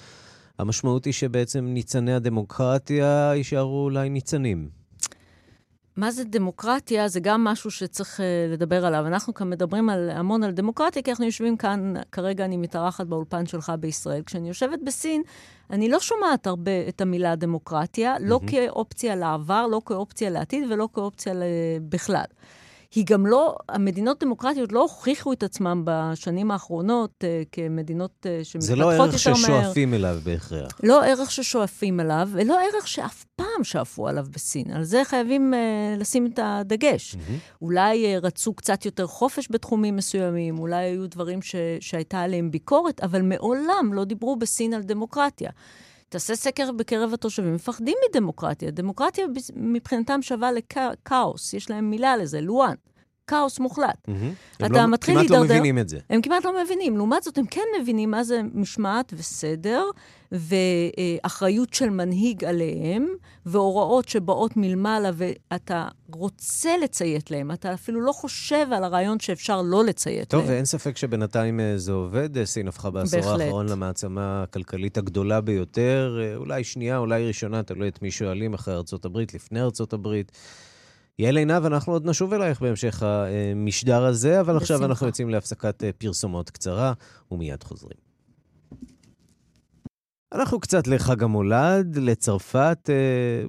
[0.59, 4.69] המשמעות היא שבעצם ניצני הדמוקרטיה יישארו אולי ניצנים.
[5.97, 7.07] מה זה דמוקרטיה?
[7.07, 9.07] זה גם משהו שצריך uh, לדבר עליו.
[9.07, 13.45] אנחנו כאן מדברים על, המון על דמוקרטיה, כי אנחנו יושבים כאן, כרגע אני מתארחת באולפן
[13.45, 14.21] שלך בישראל.
[14.25, 15.21] כשאני יושבת בסין,
[15.69, 21.33] אני לא שומעת הרבה את המילה דמוקרטיה, לא כאופציה לעבר, לא כאופציה לעתיד ולא כאופציה
[21.89, 22.25] בכלל.
[22.95, 28.75] היא גם לא, המדינות דמוקרטיות לא הוכיחו את עצמם בשנים האחרונות uh, כמדינות שמתפתחות זה
[28.75, 29.07] לא יותר מהר.
[29.07, 30.71] ערך ששואפים אליו בהכרח.
[30.83, 34.71] לא ערך ששואפים עליו, ולא ערך שאף פעם שאפו עליו בסין.
[34.71, 37.15] על זה חייבים uh, לשים את הדגש.
[37.15, 37.61] Mm-hmm.
[37.61, 43.01] אולי uh, רצו קצת יותר חופש בתחומים מסוימים, אולי היו דברים ש, שהייתה עליהם ביקורת,
[43.01, 45.51] אבל מעולם לא דיברו בסין על דמוקרטיה.
[46.15, 48.71] תעשה סקר בקרב התושבים, מפחדים מדמוקרטיה.
[48.71, 49.25] דמוקרטיה
[49.55, 52.75] מבחינתם שווה לכאוס, יש להם מילה לזה, לואן.
[53.27, 54.07] כאוס מוחלט.
[54.07, 54.11] Mm-hmm.
[54.59, 55.99] הם לא, כמעט לא מבינים את זה.
[56.09, 56.97] הם כמעט לא מבינים.
[56.97, 59.83] לעומת זאת, הם כן מבינים מה זה משמעת וסדר,
[60.31, 63.07] ואחריות של מנהיג עליהם,
[63.45, 67.51] והוראות שבאות מלמעלה, ואתה רוצה לציית להם.
[67.51, 70.47] אתה אפילו לא חושב על הרעיון שאפשר לא לציית טוב, להם.
[70.47, 72.43] טוב, ואין ספק שבינתיים זה עובד.
[72.43, 76.19] סין הפכה בעשור האחרון למעצמה הכלכלית הגדולה ביותר.
[76.35, 80.31] אולי שנייה, אולי ראשונה, תלוי את מי שואלים, אחרי ארצות הברית, לפני ארצות הברית.
[81.19, 84.85] יעל עינב, אנחנו עוד נשוב אלייך בהמשך המשדר הזה, אבל עכשיו.
[84.85, 86.93] אנחנו יוצאים להפסקת פרסומות קצרה,
[87.31, 88.04] ומיד חוזרים.
[90.35, 92.89] אנחנו קצת לחג המולד, לצרפת,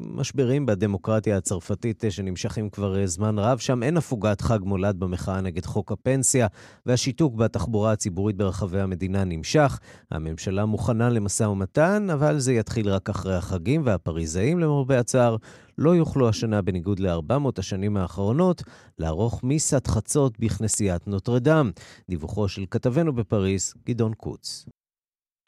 [0.01, 3.59] משברים בדמוקרטיה הצרפתית שנמשכים כבר זמן רב.
[3.59, 6.47] שם אין הפוגת חג מולד במחאה נגד חוק הפנסיה,
[6.87, 9.79] והשיתוק בתחבורה הציבורית ברחבי המדינה נמשך.
[10.11, 15.37] הממשלה מוכנה למשא ומתן, אבל זה יתחיל רק אחרי החגים, והפריזאים, למרבה הצער,
[15.79, 18.63] לא יוכלו השנה, בניגוד ל-400 השנים האחרונות,
[18.99, 21.71] לערוך מיסת חצות בכנסיית נוטרדם.
[22.09, 24.67] דיווחו של כתבנו בפריס, גדעון קוץ.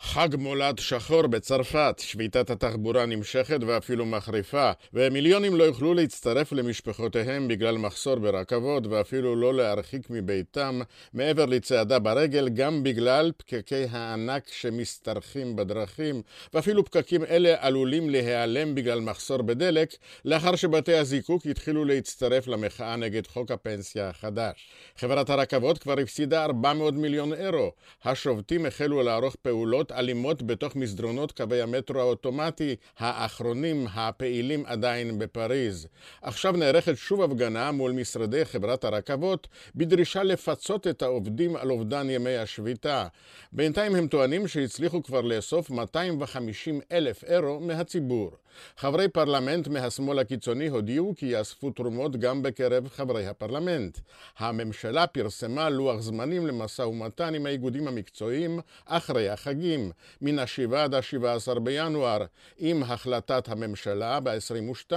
[0.01, 7.79] חג מולד שחור בצרפת, שביתת התחבורה נמשכת ואפילו מחריפה, ומיליונים לא יוכלו להצטרף למשפחותיהם בגלל
[7.79, 10.81] מחסור ברכבות ואפילו לא להרחיק מביתם
[11.13, 16.23] מעבר לצעדה ברגל, גם בגלל פקקי הענק שמשתרכים בדרכים,
[16.55, 23.27] ואפילו פקקים אלה עלולים להיעלם בגלל מחסור בדלק, לאחר שבתי הזיקוק התחילו להצטרף למחאה נגד
[23.27, 24.69] חוק הפנסיה החדש.
[24.97, 27.73] חברת הרכבות כבר הפסידה 400 מיליון אירו.
[28.05, 35.89] השובתים החלו לערוך פעולות אלימות בתוך מסדרונות קווי המטרו האוטומטי האחרונים הפעילים עדיין בפריז.
[36.23, 42.37] עכשיו נערכת שוב הפגנה מול משרדי חברת הרכבות בדרישה לפצות את העובדים על אובדן ימי
[42.37, 43.07] השביתה.
[43.53, 48.31] בינתיים הם טוענים שהצליחו כבר לאסוף 250 אלף אירו מהציבור.
[48.77, 53.99] חברי פרלמנט מהשמאל הקיצוני הודיעו כי יאספו תרומות גם בקרב חברי הפרלמנט.
[54.39, 59.78] הממשלה פרסמה לוח זמנים למשא ומתן עם האיגודים המקצועיים אחרי החגים,
[60.23, 62.25] מן ה-7 עד ה-17 בינואר,
[62.59, 64.93] עם החלטת הממשלה ב-22,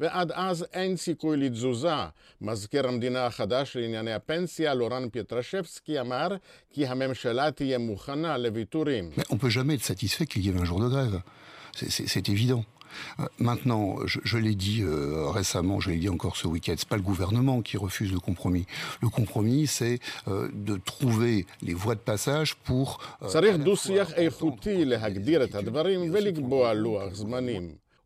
[0.00, 1.94] ועד אז אין סיכוי לתזוזה.
[2.40, 6.28] מזכיר המדינה החדש לענייני הפנסיה, לורן פטרשבסקי, אמר
[6.70, 9.10] כי הממשלה תהיה מוכנה לוויתורים.
[11.78, 12.64] C'est évident.
[13.20, 16.96] Euh, maintenant, je, l'ai dit euh, récemment, je l'ai dit encore ce week-end, c'est pas
[16.96, 18.66] le gouvernement qui refuse le compromis.
[19.00, 22.98] Le compromis, c'est euh, de trouver les voies de passage pour...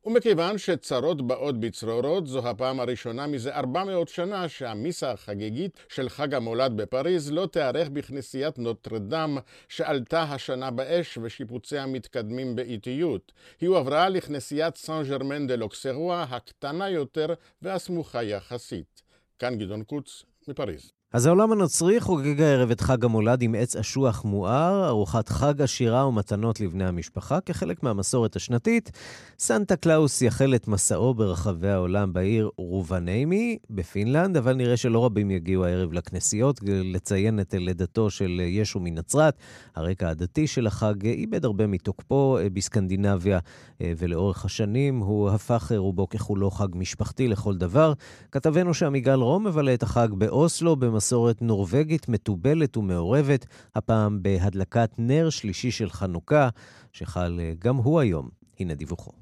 [0.04, 6.76] ומכיוון שצרות באות בצרורות, זו הפעם הראשונה מזה 400 שנה שהמיסה החגיגית של חג המולד
[6.76, 13.32] בפריז לא תיארך בכנסיית נוטרדם שעלתה השנה באש ושיפוציה מתקדמים באיטיות.
[13.60, 19.02] היא הועברה לכנסיית סן ג'רמן דה לוקסרוע הקטנה יותר והסמוכה יחסית.
[19.38, 20.99] כאן גדעון קוץ מפריז.
[21.12, 26.06] אז העולם הנוצרי חוגג הערב את חג המולד עם עץ אשוח מואר, ארוחת חג עשירה
[26.06, 27.40] ומתנות לבני המשפחה.
[27.40, 28.90] כחלק מהמסורת השנתית,
[29.38, 35.64] סנטה קלאוס יחל את מסעו ברחבי העולם בעיר רובניימי בפינלנד, אבל נראה שלא רבים יגיעו
[35.64, 39.34] הערב לכנסיות לציין את לידתו של ישו מנצרת.
[39.76, 43.38] הרקע הדתי של החג איבד הרבה מתוקפו בסקנדינביה,
[43.80, 47.92] ולאורך השנים הוא הפך רובו ככולו חג משפחתי לכל דבר.
[48.32, 55.70] כתבנו שעמיגל רום מבלה את החג באוסלו, במסורת נורבגית מתובלת ומעורבת, הפעם בהדלקת נר שלישי
[55.70, 56.48] של חנוכה,
[56.92, 58.28] שחל גם הוא היום.
[58.60, 59.12] הנה דיווחו.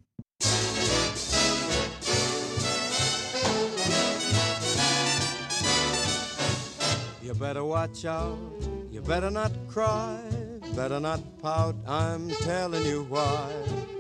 [7.23, 8.39] You better watch out,
[8.95, 10.19] you better not cry,
[10.75, 13.98] better not pout, I'm telling you why.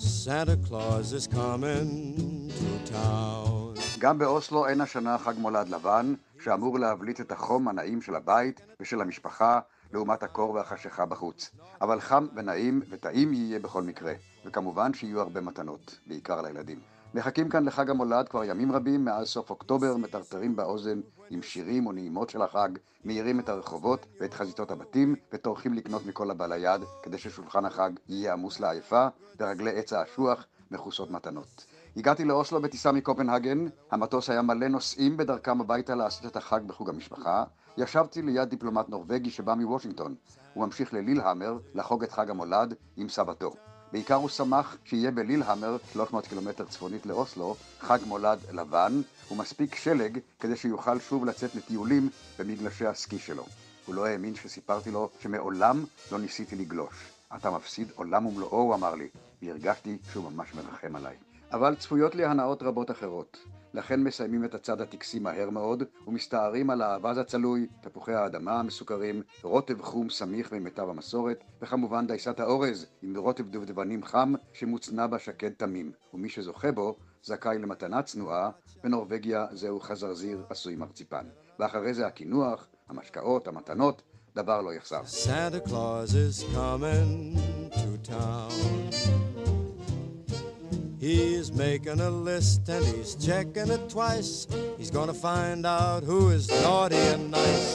[0.00, 3.74] Santa Claus is coming to town.
[3.98, 9.00] גם באוסלו אין השנה חג מולד לבן, שאמור להבליט את החום הנעים של הבית ושל
[9.00, 9.60] המשפחה
[9.92, 11.50] לעומת הקור והחשיכה בחוץ.
[11.80, 14.12] אבל חם ונעים וטעים יהיה בכל מקרה,
[14.44, 16.80] וכמובן שיהיו הרבה מתנות, בעיקר לילדים.
[17.14, 21.00] מחכים כאן לחג המולד כבר ימים רבים, מאז סוף אוקטובר מטרטרים באוזן
[21.30, 22.68] עם שירים ונעימות של החג,
[23.04, 28.32] מאירים את הרחובות ואת חזיתות הבתים, וטורחים לקנות מכל הבא ליד, כדי ששולחן החג יהיה
[28.32, 29.06] עמוס לעייפה,
[29.40, 31.66] ורגלי עץ האשוח מכוסות מתנות.
[31.96, 37.44] הגעתי לאוסלו בטיסה מקופנהגן, המטוס היה מלא נוסעים בדרכם הביתה לעשות את החג בחוג המשפחה.
[37.82, 40.14] ישבתי ליד דיפלומט נורבגי שבא מוושינגטון.
[40.54, 43.52] הוא ממשיך ללילהמר לחוג את חג המולד עם סבתו.
[43.92, 50.56] בעיקר הוא שמח שיהיה בלילהמר, 300 קילומטר צפונית לאוסלו, חג מולד לבן, ומספיק שלג כדי
[50.56, 53.44] שיוכל שוב לצאת לטיולים במגלשי הסקי שלו.
[53.86, 57.12] הוא לא האמין שסיפרתי לו שמעולם לא ניסיתי לגלוש.
[57.36, 59.08] אתה מפסיד עולם ומלואו, הוא אמר לי,
[59.42, 61.16] והרגשתי שהוא ממש מרחם עליי.
[61.52, 63.36] אבל צפויות לי הנאות רבות אחרות.
[63.74, 69.82] לכן מסיימים את הצד הטקסי מהר מאוד, ומסתערים על האווז הצלוי, תפוחי האדמה המסוכרים, רוטב
[69.82, 75.92] חום סמיך ממיטב המסורת, וכמובן דייסת האורז, עם רוטב דובדבנים חם, שמוצנע בה שקד תמים.
[76.14, 78.50] ומי שזוכה בו, זכאי למתנה צנועה,
[78.84, 81.26] בנורבגיה זהו חזרזיר עשוי מרציפן.
[81.58, 84.02] ואחרי זה הקינוח, המשקאות, המתנות,
[84.34, 85.00] דבר לא יחסר.
[85.02, 87.36] Santa Claus is coming
[87.72, 89.39] to town.
[91.00, 94.46] He's making a list and he's checking it twice.
[94.76, 97.72] He's gonna find out who is naughty and nice.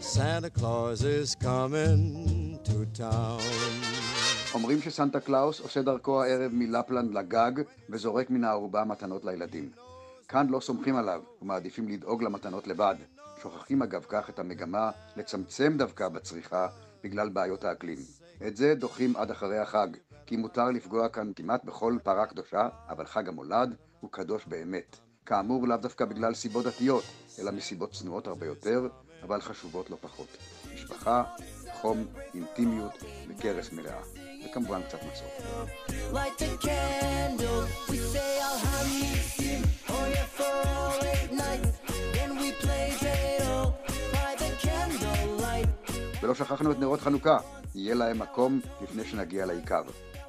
[0.00, 3.40] Santa Claus is coming to town.
[4.54, 7.52] אומרים שסנטה קלאוס עושה דרכו הערב מלפלנד לגג
[7.90, 9.70] וזורק מן הארובה מתנות לילדים.
[10.28, 12.96] כאן לא סומכים עליו ומעדיפים לדאוג למתנות לבד.
[13.42, 16.68] שוכחים אגב כך את המגמה לצמצם דווקא בצריכה
[17.04, 17.98] בגלל בעיות האקלים.
[18.46, 19.88] את זה דוחים עד אחרי החג,
[20.26, 24.96] כי מותר לפגוע כאן כמעט בכל פרה קדושה, אבל חג המולד הוא קדוש באמת.
[25.26, 27.04] כאמור, לאו דווקא בגלל סיבות דתיות,
[27.38, 28.88] אלא מסיבות צנועות הרבה יותר,
[29.22, 30.28] אבל חשובות לא פחות.
[30.74, 31.24] משפחה,
[31.72, 32.92] חום, אינטימיות
[33.28, 34.00] וכרס מלאה.
[34.44, 35.28] וכמובן קצת מסור.
[46.22, 47.38] ולא שכחנו את נרות חנוכה,
[47.74, 49.82] יהיה להם מקום לפני שנגיע לעיקר.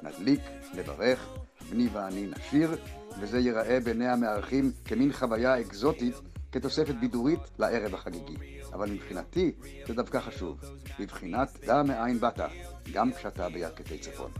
[0.04, 0.40] נדליק,
[0.74, 1.28] נברך,
[1.70, 2.76] בני ואני נשיר,
[3.20, 6.14] וזה ייראה בעיני המארחים כמין חוויה אקזוטית
[6.52, 8.36] כתוספת בידורית לערב החגיגי.
[8.72, 9.52] אבל מבחינתי
[9.86, 10.60] זה דווקא חשוב,
[11.00, 12.40] בבחינת דע מאין באת,
[12.92, 14.30] גם כשאתה בירכתי צפון.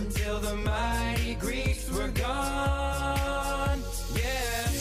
[0.00, 3.78] Until the mighty Greeks were gone.
[4.16, 4.73] Yeah.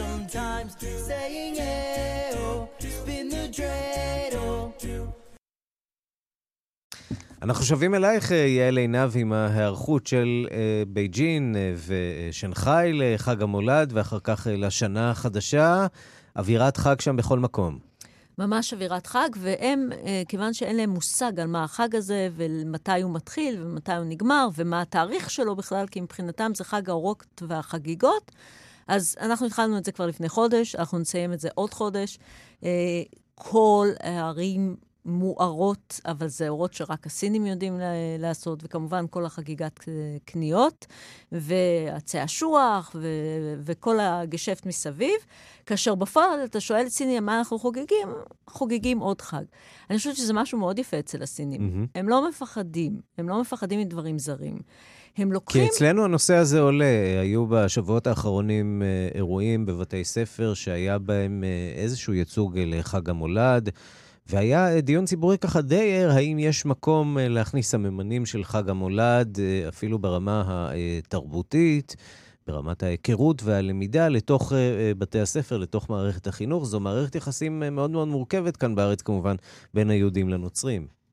[0.00, 0.72] Sometimes,
[1.08, 4.72] saying yeah, oh, spin the dreidel.
[7.42, 14.18] אנחנו שבים אלייך, יעל עינב, עם ההיערכות של אה, בייג'ין אה, ושנגחאי לחג המולד, ואחר
[14.24, 15.86] כך אה, לשנה החדשה.
[16.36, 17.78] אווירת חג שם בכל מקום.
[18.38, 23.14] ממש אווירת חג, והם, אה, כיוון שאין להם מושג על מה החג הזה, ומתי הוא
[23.14, 28.32] מתחיל, ומתי הוא נגמר, ומה התאריך שלו בכלל, כי מבחינתם זה חג האורות והחגיגות,
[28.88, 32.18] אז אנחנו התחלנו את זה כבר לפני חודש, אנחנו נסיים את זה עוד חודש.
[32.64, 33.02] אה,
[33.34, 37.80] כל הערים מוארות, אבל זה אורות שרק הסינים יודעים
[38.18, 39.92] לעשות, וכמובן כל החגיגת אה,
[40.24, 40.86] קניות,
[41.32, 45.14] ועצי אשוח, ו- וכל הגשפט מסביב.
[45.66, 48.08] כאשר בפועל אתה שואל את סינים מה אנחנו חוגגים,
[48.46, 49.44] חוגגים עוד חג.
[49.90, 51.60] אני חושבת שזה משהו מאוד יפה אצל הסינים.
[51.62, 51.86] מהמם.
[51.94, 54.58] הם לא מפחדים, הם לא מפחדים מדברים זרים.
[55.16, 55.64] הם כי לוקחים...
[55.64, 57.20] אצלנו הנושא הזה עולה.
[57.20, 63.70] היו בשבועות האחרונים אה, אירועים בבתי ספר שהיה בהם אה, איזשהו ייצוג לחג המולד,
[64.26, 69.38] והיה אה, דיון ציבורי ככה די ער, האם יש מקום להכניס סממנים של חג המולד,
[69.68, 71.96] אפילו ברמה התרבותית,
[72.46, 74.52] ברמת ההיכרות והלמידה, לתוך
[74.98, 76.64] בתי הספר, לתוך מערכת החינוך.
[76.64, 79.34] זו מערכת יחסים מאוד מאוד מורכבת כאן בארץ, כמובן,
[79.74, 81.03] בין היהודים לנוצרים.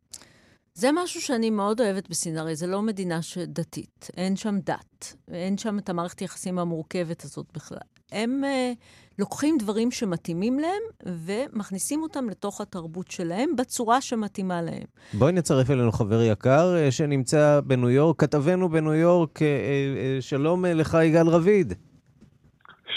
[0.73, 4.09] זה משהו שאני מאוד אוהבת בסינרי, זה לא מדינה דתית.
[4.17, 7.77] אין שם דת, אין שם את המערכת היחסים המורכבת הזאת בכלל.
[8.11, 8.77] הם uh,
[9.19, 14.83] לוקחים דברים שמתאימים להם ומכניסים אותם לתוך התרבות שלהם בצורה שמתאימה להם.
[15.13, 20.21] בואי נצרף אלינו חבר יקר אה, שנמצא בניו יורק, כתבנו בניו יורק, אה, אה, אה,
[20.21, 21.73] שלום אה, לך יגאל רביד.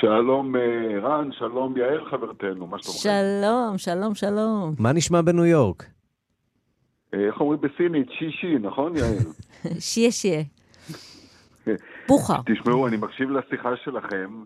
[0.01, 0.61] שלום אה,
[1.03, 3.01] רן, שלום יעל חברתנו, מה שלומכם?
[3.01, 4.75] שלום, שלום, שלום.
[4.79, 5.94] מה נשמע בניו יורק?
[7.15, 8.11] אה, איך אומרים בסינית?
[8.11, 9.19] שישי, נכון יעל?
[9.91, 10.43] שיה שיה.
[12.09, 12.35] בוכה.
[12.47, 14.43] תשמעו, אני מקשיב לשיחה שלכם,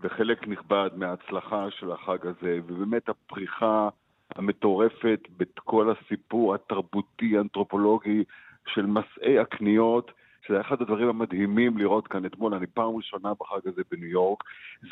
[0.00, 3.88] וחלק נכבד מההצלחה של החג הזה, ובאמת הפריחה
[4.36, 8.24] המטורפת בכל הסיפור התרבותי, האנתרופולוגי
[8.66, 10.10] של מסעי הקניות,
[10.46, 14.44] שזה אחד הדברים המדהימים לראות כאן אתמול, אני פעם ראשונה בחג הזה בניו יורק,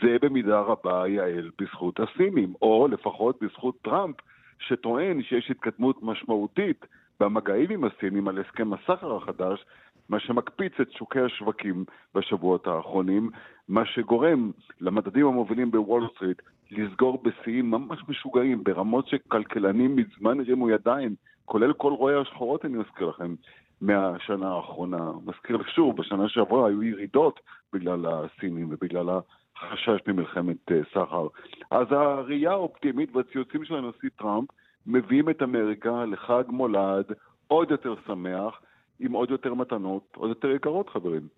[0.03, 4.16] זה במידה רבה, יעל, בזכות הסינים, או לפחות בזכות טראמפ,
[4.59, 6.87] שטוען שיש התקדמות משמעותית
[7.21, 9.64] במגעים עם הסינים על הסכם הסחר החדש,
[10.09, 13.31] מה שמקפיץ את שוקי השווקים בשבועות האחרונים,
[13.68, 14.51] מה שגורם
[14.81, 21.14] למדדים המובילים בוול סטריט לסגור בשיאים ממש משוגעים, ברמות שכלכלנים מזמן הרימו ידיים,
[21.45, 23.35] כולל כל רואי השחורות, אני מזכיר לכם,
[23.81, 25.11] מהשנה האחרונה.
[25.27, 27.41] מזכיר לך שוב, בשנה שעברה היו ירידות
[27.73, 29.09] בגלל הסינים ובגלל
[29.57, 31.27] החשש ממלחמת אה, סחר.
[31.71, 34.49] אז הראייה האופטימית והציוצים של הנשיא טראמפ
[34.87, 37.05] מביאים את אמריקה לחג מולד
[37.47, 38.61] עוד יותר שמח,
[39.01, 41.28] עם עוד יותר מתנות, עוד יותר יקרות, חברים.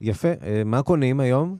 [0.00, 0.28] יפה.
[0.28, 1.56] אה, מה קונים היום?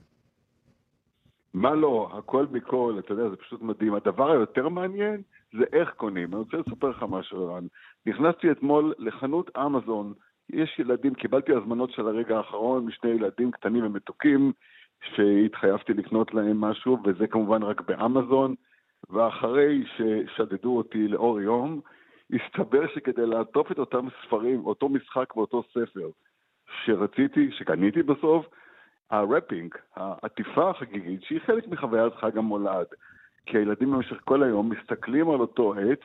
[1.53, 3.93] מה לא, הכל מכל, אתה יודע, זה פשוט מדהים.
[3.93, 5.21] הדבר היותר מעניין
[5.53, 6.29] זה איך קונים.
[6.33, 7.65] אני רוצה לספר לך משהו, רן.
[8.05, 10.13] נכנסתי אתמול לחנות אמזון,
[10.49, 14.51] יש ילדים, קיבלתי הזמנות של הרגע האחרון משני ילדים קטנים ומתוקים,
[15.15, 18.55] שהתחייבתי לקנות להם משהו, וזה כמובן רק באמזון,
[19.11, 21.81] ואחרי ששדדו אותי לאור יום,
[22.33, 26.09] הסתבר שכדי לעטוף את אותם ספרים, אותו משחק ואותו ספר
[26.85, 28.45] שרציתי, שקניתי בסוף,
[29.09, 32.85] הרפינג, העטיפה החגיגית, שהיא חלק מחוויית חג המולד,
[33.45, 35.99] כי הילדים במשך כל היום מסתכלים על אותו עץ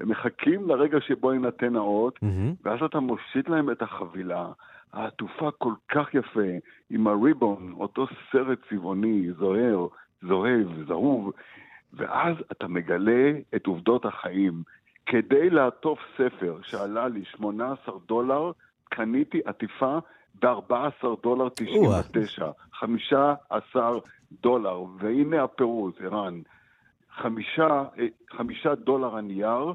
[0.00, 2.18] ומחכים לרגע שבו יינתן האות,
[2.64, 4.48] ואז אתה מושיט להם את החבילה,
[4.92, 6.50] העטופה כל כך יפה,
[6.90, 9.86] עם הריבון, אותו סרט צבעוני, זוהר,
[10.22, 11.32] זוהב, זהוב,
[11.96, 14.62] ואז אתה מגלה את עובדות החיים.
[15.06, 18.52] כדי לעטוף ספר שעלה לי 18 דולר,
[18.84, 19.98] קניתי עטיפה
[20.42, 22.50] ב-14 דולר 99.
[22.72, 23.92] 15
[24.42, 24.82] דולר.
[24.98, 26.40] והנה הפירוט, ערן.
[27.16, 29.72] חמישה, אה, חמישה דולר הנייר,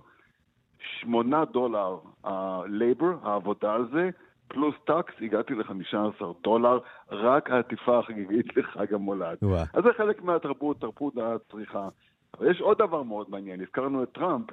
[0.99, 4.09] שמונה דולר ה-labor, העבודה על זה,
[4.47, 6.79] פלוס טקס, הגעתי ל-15 דולר,
[7.11, 9.37] רק העטיפה החגיגית לחג המולד.
[9.73, 11.89] אז זה חלק מהתרבות, תרבות הצריכה.
[12.37, 14.45] אבל יש עוד דבר מאוד מעניין, הזכרנו את טראמפ.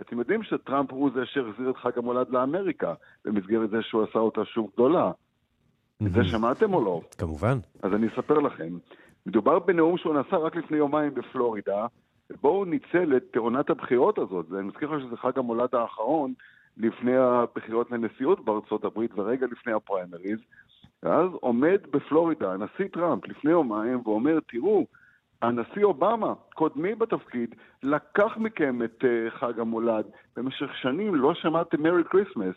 [0.00, 4.44] אתם יודעים שטראמפ הוא זה שהחזיר את חג המולד לאמריקה, במסגרת זה שהוא עשה אותה
[4.44, 5.10] שוב גדולה.
[6.06, 7.00] את זה שמעתם או לא?
[7.18, 7.58] כמובן.
[7.82, 8.78] אז אני אספר לכם.
[9.26, 11.86] מדובר בנאום שהוא נשא רק לפני יומיים בפלורידה,
[12.30, 14.46] ובואו ניצל את עונת הבחירות הזאת.
[14.52, 16.32] אני מזכיר לך שזה חג המולד האחרון
[16.76, 20.38] לפני הבחירות לנשיאות בארצות הברית ורגע לפני הפריימריז.
[21.02, 24.86] ואז עומד בפלורידה הנשיא טראמפ לפני יומיים ואומר, תראו,
[25.42, 30.04] הנשיא אובמה, קודמי בתפקיד, לקח מכם את uh, חג המולד.
[30.36, 32.54] במשך שנים לא שמעתם Merry Christmas.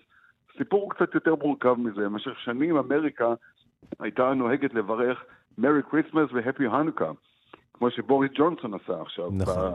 [0.57, 2.01] סיפור קצת יותר מורכב מזה.
[2.01, 3.33] במשך שנים אמריקה
[3.99, 5.23] הייתה נוהגת לברך
[5.57, 7.11] Merry Christmas ו Happy Hanukkah,
[7.73, 9.71] כמו שבוריס ג'ונסון עשה עכשיו, נכון.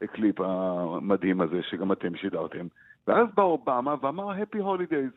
[0.00, 2.66] בקליפ המדהים הזה שגם אתם שידרתם.
[3.06, 5.10] ואז בא אובמה ואמר Happy Holidays.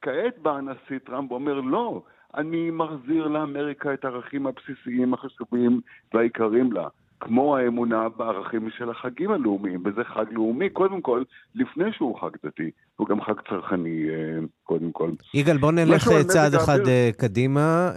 [0.00, 2.02] כעת בא הנשיא טראמפ ואומר לא,
[2.36, 5.80] אני מחזיר לאמריקה את הערכים הבסיסיים החשובים
[6.14, 6.88] והעיקרים לה,
[7.20, 11.22] כמו האמונה בערכים של החגים הלאומיים, וזה חג לאומי קודם כל,
[11.54, 15.10] לפני שהוא חג דתי, הוא גם חג צרכני אה, קודם כל.
[15.34, 16.88] יגאל, בוא נלך אה, צעד אחד האוויר.
[16.88, 17.90] אה, קדימה,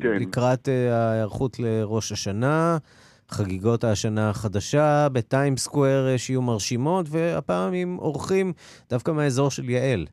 [0.00, 0.16] כן.
[0.20, 2.78] לקראת ההיערכות לראש השנה,
[3.28, 8.52] חגיגות השנה החדשה בטיים סקוואר שיהיו מרשימות, והפעם עם אורחים
[8.90, 10.06] דווקא מהאזור של יעל.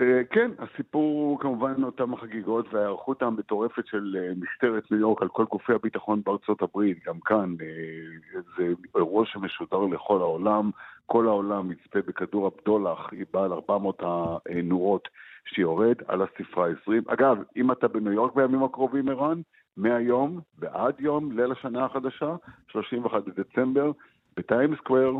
[0.00, 5.28] אה, כן, הסיפור הוא כמובן אותם החגיגות וההיערכות המטורפת של אה, משטרת ניו יורק על
[5.28, 10.70] כל גופי הביטחון בארצות הברית, גם כאן אה, זה אירוע שמשודר לכל העולם,
[11.06, 14.02] כל העולם יצפה בכדור הבדולח, היא בעל 400
[14.48, 15.08] הנורות
[15.44, 17.02] שיורד על הספרה 20.
[17.06, 19.40] אגב, אם אתה בניו יורק בימים הקרובים, ערן,
[19.76, 22.36] מהיום ועד יום ליל השנה החדשה,
[22.68, 23.92] 31 בדצמבר,
[24.36, 25.12] בטיים סקוואר,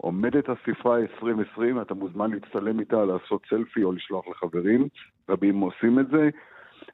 [0.00, 4.88] עומדת הספרה 2020, אתה מוזמן להצטלם איתה, לעשות סלפי או לשלוח לחברים,
[5.28, 6.30] רבים עושים את זה.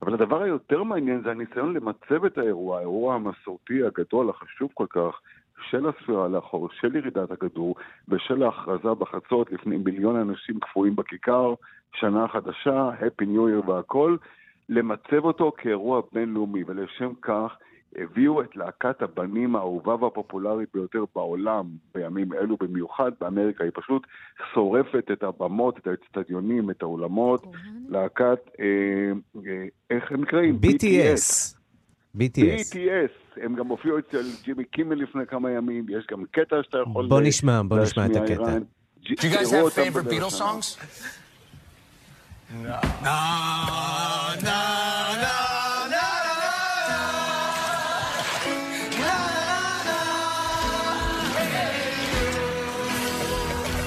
[0.02, 5.20] אבל הדבר היותר מעניין זה הניסיון למצב את האירוע, האירוע המסורתי הגדול, החשוב כל כך,
[5.70, 7.74] של הספירה לאחור, של ירידת הכדור
[8.08, 11.54] ושל ההכרזה בחצות לפני מיליון אנשים קפואים בכיכר,
[11.92, 14.16] שנה חדשה, Happy New Year והכל,
[14.68, 17.56] למצב אותו כאירוע בינלאומי, ולשם כך
[17.98, 24.06] הביאו את להקת הבנים האהובה והפופולרית ביותר בעולם בימים אלו במיוחד, באמריקה היא פשוט
[24.54, 27.46] שורפת את הבמות, את האצטדיונים, את האולמות,
[27.88, 28.64] להקת, אה,
[29.46, 30.58] אה, איך הם נקראים?
[30.62, 31.56] BTS.
[32.16, 32.74] BTS.
[32.74, 37.08] BTS, הם גם הופיעו אצל ג'ימי קימל לפני כמה ימים, יש גם קטע שאתה יכול...
[37.08, 38.58] בוא נשמע, בוא נשמע את הקטע.
[39.02, 40.66] Do you guys have favorite Beatles songs?
[42.50, 43.18] No, no,
[44.48, 44.65] no,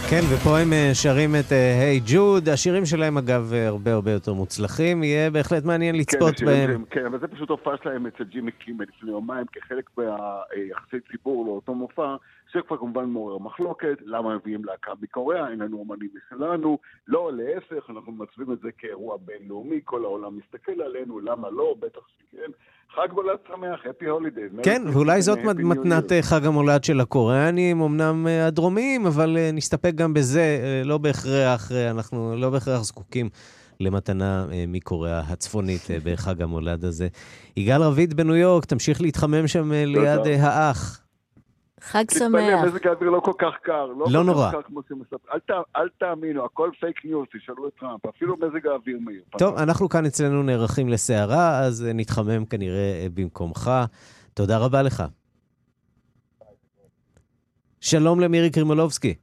[0.10, 2.49] כן, ופה הם אה, שרים את היי ג'וד.
[2.49, 5.03] השירים שלהם, אגב, אה, הרבה הרבה יותר מוצלחים.
[5.03, 6.68] יהיה בהחלט מעניין לצפות כן, בהם.
[6.68, 11.45] שלהם, כן, אבל זה פשוט הופעה שלהם אצל ג'ימי קימל לפני יומיים, כחלק מהיחסי ציבור
[11.45, 12.16] לאותו מופע,
[12.52, 16.78] שכבר כמובן מעורר מחלוקת, למה מביאים להקה מקוריאה, אין לנו אומנים משלנו,
[17.08, 22.02] לא, להפך, אנחנו מצווים את זה כאירוע בינלאומי, כל העולם מסתכל עלינו, למה לא, בטח
[22.08, 22.52] שכן.
[22.95, 24.50] חג מולד שמח, הפי הולידיי.
[24.64, 29.95] כן, ואולי זאת מתנת אה, חג המולד של הקוריאנים, אמנם אה, הדרומיים, אבל אה, נסתפק
[29.95, 33.30] גם בזה, לא בהכרח, אנחנו לא בהכרח זקוקים
[33.80, 37.08] למתנה אה, מקוריאה הצפונית בחג המולד הזה.
[37.58, 41.09] יגאל רביד בניו יורק, תמשיך להתחמם שם ליד האח.
[41.82, 43.86] חג תתפלא, מזג האוויר לא כל כך קר.
[43.86, 44.48] לא, לא כל נורא.
[44.48, 45.18] כך קר כמו שמספר.
[45.34, 48.06] אל, ת, אל תאמינו, הכל פייק ניוז, תשאלו את טראמפ.
[48.06, 49.22] אפילו מזג האוויר בהיר.
[49.38, 53.72] טוב, אנחנו כאן אצלנו נערכים לסערה, אז נתחמם כנראה אה, במקומך.
[54.34, 55.04] תודה רבה לך.
[57.82, 59.14] שלום למירי קרימולובסקי.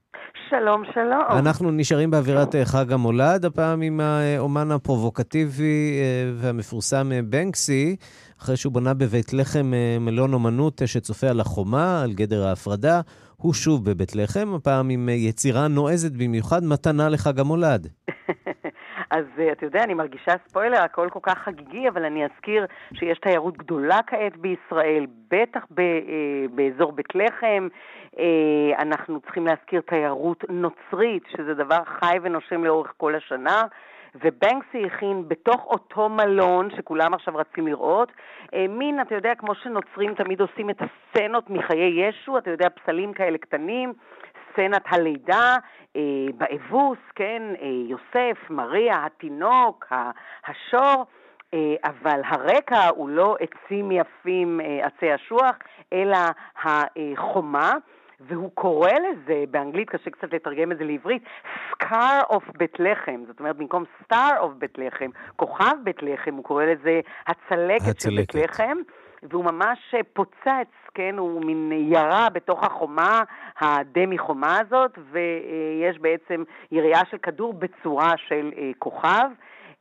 [0.50, 1.24] שלום, שלום.
[1.38, 7.96] אנחנו נשארים באווירת אה, חג המולד, הפעם עם האומן הפרובוקטיבי אה, והמפורסם אה, בנקסי,
[8.40, 13.00] אחרי שהוא בנה בבית לחם מלון אומנות שצופה על החומה, על גדר ההפרדה.
[13.36, 17.86] הוא שוב בבית לחם, הפעם עם יצירה נועזת במיוחד, מתנה לחג המולד.
[19.10, 23.56] אז אתה יודע, אני מרגישה ספוילר, הכל כל כך חגיגי, אבל אני אזכיר שיש תיירות
[23.56, 27.68] גדולה כעת בישראל, בטח ב, אה, באזור בית לחם.
[28.18, 33.62] אה, אנחנו צריכים להזכיר תיירות נוצרית, שזה דבר חי ונושם לאורך כל השנה.
[34.14, 38.12] ובנקסי הכין בתוך אותו מלון שכולם עכשיו רצים לראות,
[38.54, 43.12] אה, מין, אתה יודע, כמו שנוצרים תמיד עושים את הסצנות מחיי ישו, אתה יודע, פסלים
[43.12, 43.92] כאלה קטנים,
[44.52, 45.56] סצנת הלידה,
[45.96, 46.02] אה,
[46.34, 49.92] באבוס, כן, אה, יוסף, מריה, התינוק,
[50.46, 51.06] השור,
[51.54, 55.56] אה, אבל הרקע הוא לא עצים יפים, אה, עצי אשוח,
[55.92, 56.18] אלא
[56.56, 57.74] החומה.
[58.20, 61.22] והוא קורא לזה, באנגלית קשה קצת לתרגם את זה לעברית,
[61.70, 63.22] Scar of בית לחם.
[63.26, 68.10] זאת אומרת, במקום Star of בית לחם, כוכב בית לחם, הוא קורא לזה הצלקת של
[68.16, 68.34] בית הצלקת.
[68.34, 68.76] לחם.
[69.22, 73.22] והוא ממש אה, פוצץ, כן, הוא מין ירה בתוך החומה,
[73.60, 79.28] הדמי חומה הזאת, ויש בעצם יריעה של כדור בצורה של אה, כוכב.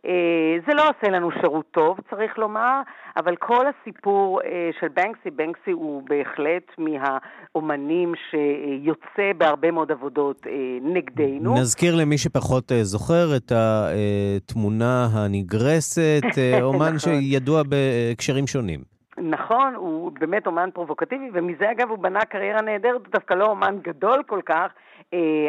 [0.06, 2.82] אה, זה לא עושה לנו שירות טוב, צריך לומר,
[3.18, 10.52] אבל כל הסיפור אה, של בנקסי, בנקסי הוא בהחלט מהאומנים שיוצא בהרבה מאוד עבודות אה,
[10.82, 11.54] נגדנו.
[11.54, 16.24] נזכיר למי שפחות זוכר את התמונה הנגרסת,
[16.62, 17.00] אומן נכון.
[17.00, 18.96] שידוע בהקשרים שונים.
[19.18, 23.76] נכון, הוא באמת אומן פרובוקטיבי, ומזה אגב הוא בנה קריירה נהדרת, הוא דווקא לא אומן
[23.82, 24.68] גדול כל כך,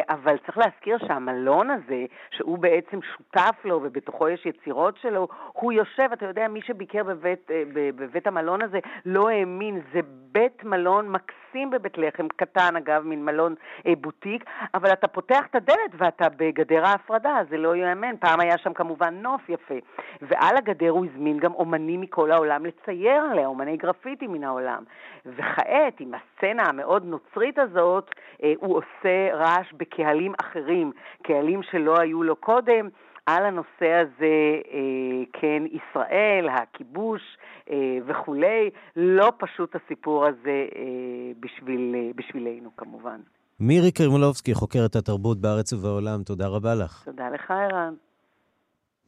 [0.09, 6.09] אבל צריך להזכיר שהמלון הזה, שהוא בעצם שותף לו ובתוכו יש יצירות שלו, הוא יושב,
[6.13, 10.01] אתה יודע, מי שביקר בבית, אה, בבית המלון הזה לא האמין, זה
[10.33, 13.55] בית מלון מקסים בבית לחם, קטן אגב, מין מלון
[13.87, 14.45] אה, בוטיק,
[14.75, 19.15] אבל אתה פותח את הדלת ואתה בגדר ההפרדה, זה לא ייאמן, פעם היה שם כמובן
[19.15, 19.75] נוף יפה,
[20.23, 24.83] ועל הגדר הוא הזמין גם אומנים מכל העולם לצייר עליה, אומני גרפיטי מן העולם.
[25.27, 28.11] וכעת, עם הסצנה המאוד נוצרית הזאת,
[28.43, 32.89] אה, הוא עושה רעש בקהלים אחרים, קהלים שלא היו לו קודם.
[33.27, 37.23] על הנושא הזה, אה, כן, ישראל, הכיבוש
[37.71, 37.77] אה,
[38.07, 43.21] וכולי, לא פשוט הסיפור הזה אה, בשביל, בשבילנו כמובן.
[43.61, 47.03] מירי קרימולובסקי, חוקרת התרבות בארץ ובעולם, תודה רבה לך.
[47.05, 47.95] תודה לך, ערן.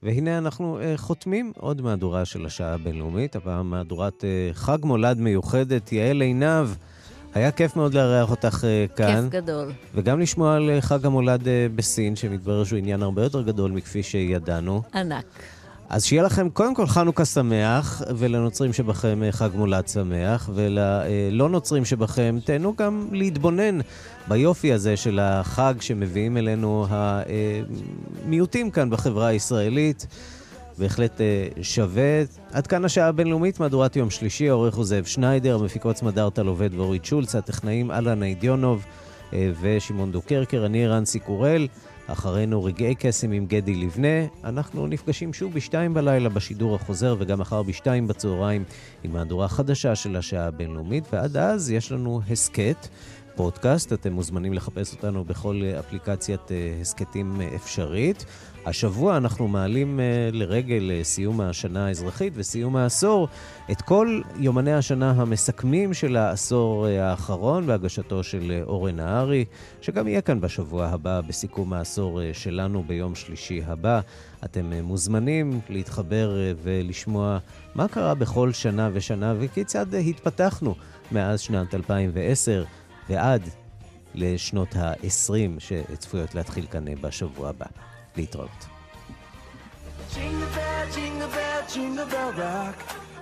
[0.02, 5.92] והנה אנחנו uh, חותמים עוד מהדורה של השעה הבינלאומית, הפעם מהדורת uh, חג מולד מיוחדת,
[5.92, 6.66] יעל עינב.
[7.34, 9.28] היה כיף מאוד לארח אותך uh, כאן.
[9.30, 9.72] כיף גדול.
[9.94, 14.02] וגם לשמוע על uh, חג המולד uh, בסין, שמתברר שהוא עניין הרבה יותר גדול מכפי
[14.02, 14.82] שידענו.
[14.94, 15.24] ענק.
[15.90, 21.84] אז שיהיה לכם קודם כל חנוכה שמח, ולנוצרים שבכם אה, חג מולד שמח, וללא נוצרים
[21.84, 23.78] שבכם תהנו גם להתבונן
[24.28, 30.06] ביופי הזה של החג שמביאים אלינו המיעוטים כאן בחברה הישראלית.
[30.78, 32.22] בהחלט אה, שווה.
[32.52, 37.04] עד כאן השעה הבינלאומית, מהדורת יום שלישי, העורך הוא זאב שניידר, המפיקות סמדארטה עובד ואורית
[37.04, 38.84] שולץ, הטכנאים אלנה אידיונוב
[39.32, 41.68] אה, ושמעון דוקרקר, אני רנסי קורל.
[42.06, 44.26] אחרינו רגעי קסם עם גדי לבנה.
[44.44, 48.64] אנחנו נפגשים שוב בשתיים בלילה בשידור החוזר וגם מחר בשתיים בצהריים
[49.04, 52.88] עם מהדורה חדשה של השעה הבינלאומית, ועד אז יש לנו הסכת.
[53.34, 56.50] פודקאסט, אתם מוזמנים לחפש אותנו בכל אפליקציית
[56.80, 58.24] הסכתים אפשרית.
[58.68, 63.28] השבוע אנחנו מעלים uh, לרגל uh, סיום השנה האזרחית וסיום העשור
[63.70, 69.44] את כל יומני השנה המסכמים של העשור uh, האחרון בהגשתו של אורן נהרי,
[69.80, 74.00] שגם יהיה כאן בשבוע הבא בסיכום העשור שלנו ביום שלישי הבא.
[74.44, 77.38] אתם מוזמנים להתחבר ולשמוע
[77.74, 80.74] מה קרה בכל שנה ושנה וכיצד התפתחנו
[81.12, 82.64] מאז שנת 2010
[83.08, 83.42] ועד
[84.14, 87.66] לשנות ה-20 שצפויות להתחיל כאן בשבוע הבא.
[88.17, 88.59] להתראות.
[90.13, 92.77] Jingle bell, jingle bell, jingle bell rock.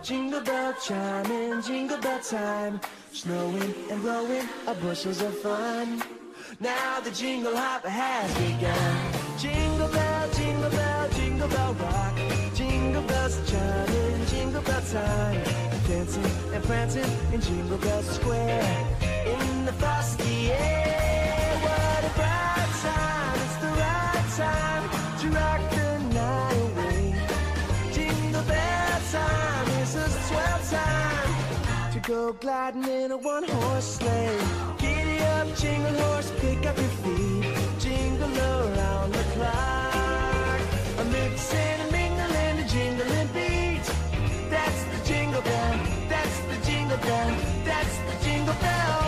[0.07, 2.75] Jingle bell chiming, jingle bell time.
[3.13, 5.87] Snowing and blowing our bushels of fun.
[6.59, 8.95] Now the jingle hop has begun.
[9.43, 12.15] Jingle bell, jingle bell, jingle bell rock.
[12.59, 15.41] Jingle bells chiming, jingle bell time.
[15.87, 18.87] Dancing and prancing in Jingle Bell Square.
[19.25, 21.14] In the frosty air,
[32.06, 34.38] go gliding in a one horse sleigh.
[34.78, 37.52] Giddy up, jingle horse, pick up your feet.
[37.80, 40.60] Jingle around the clock.
[41.00, 43.86] A mix and a mingle and a jingling beat.
[44.48, 49.05] That's the jingle bell, that's the jingle bell, that's the jingle bell.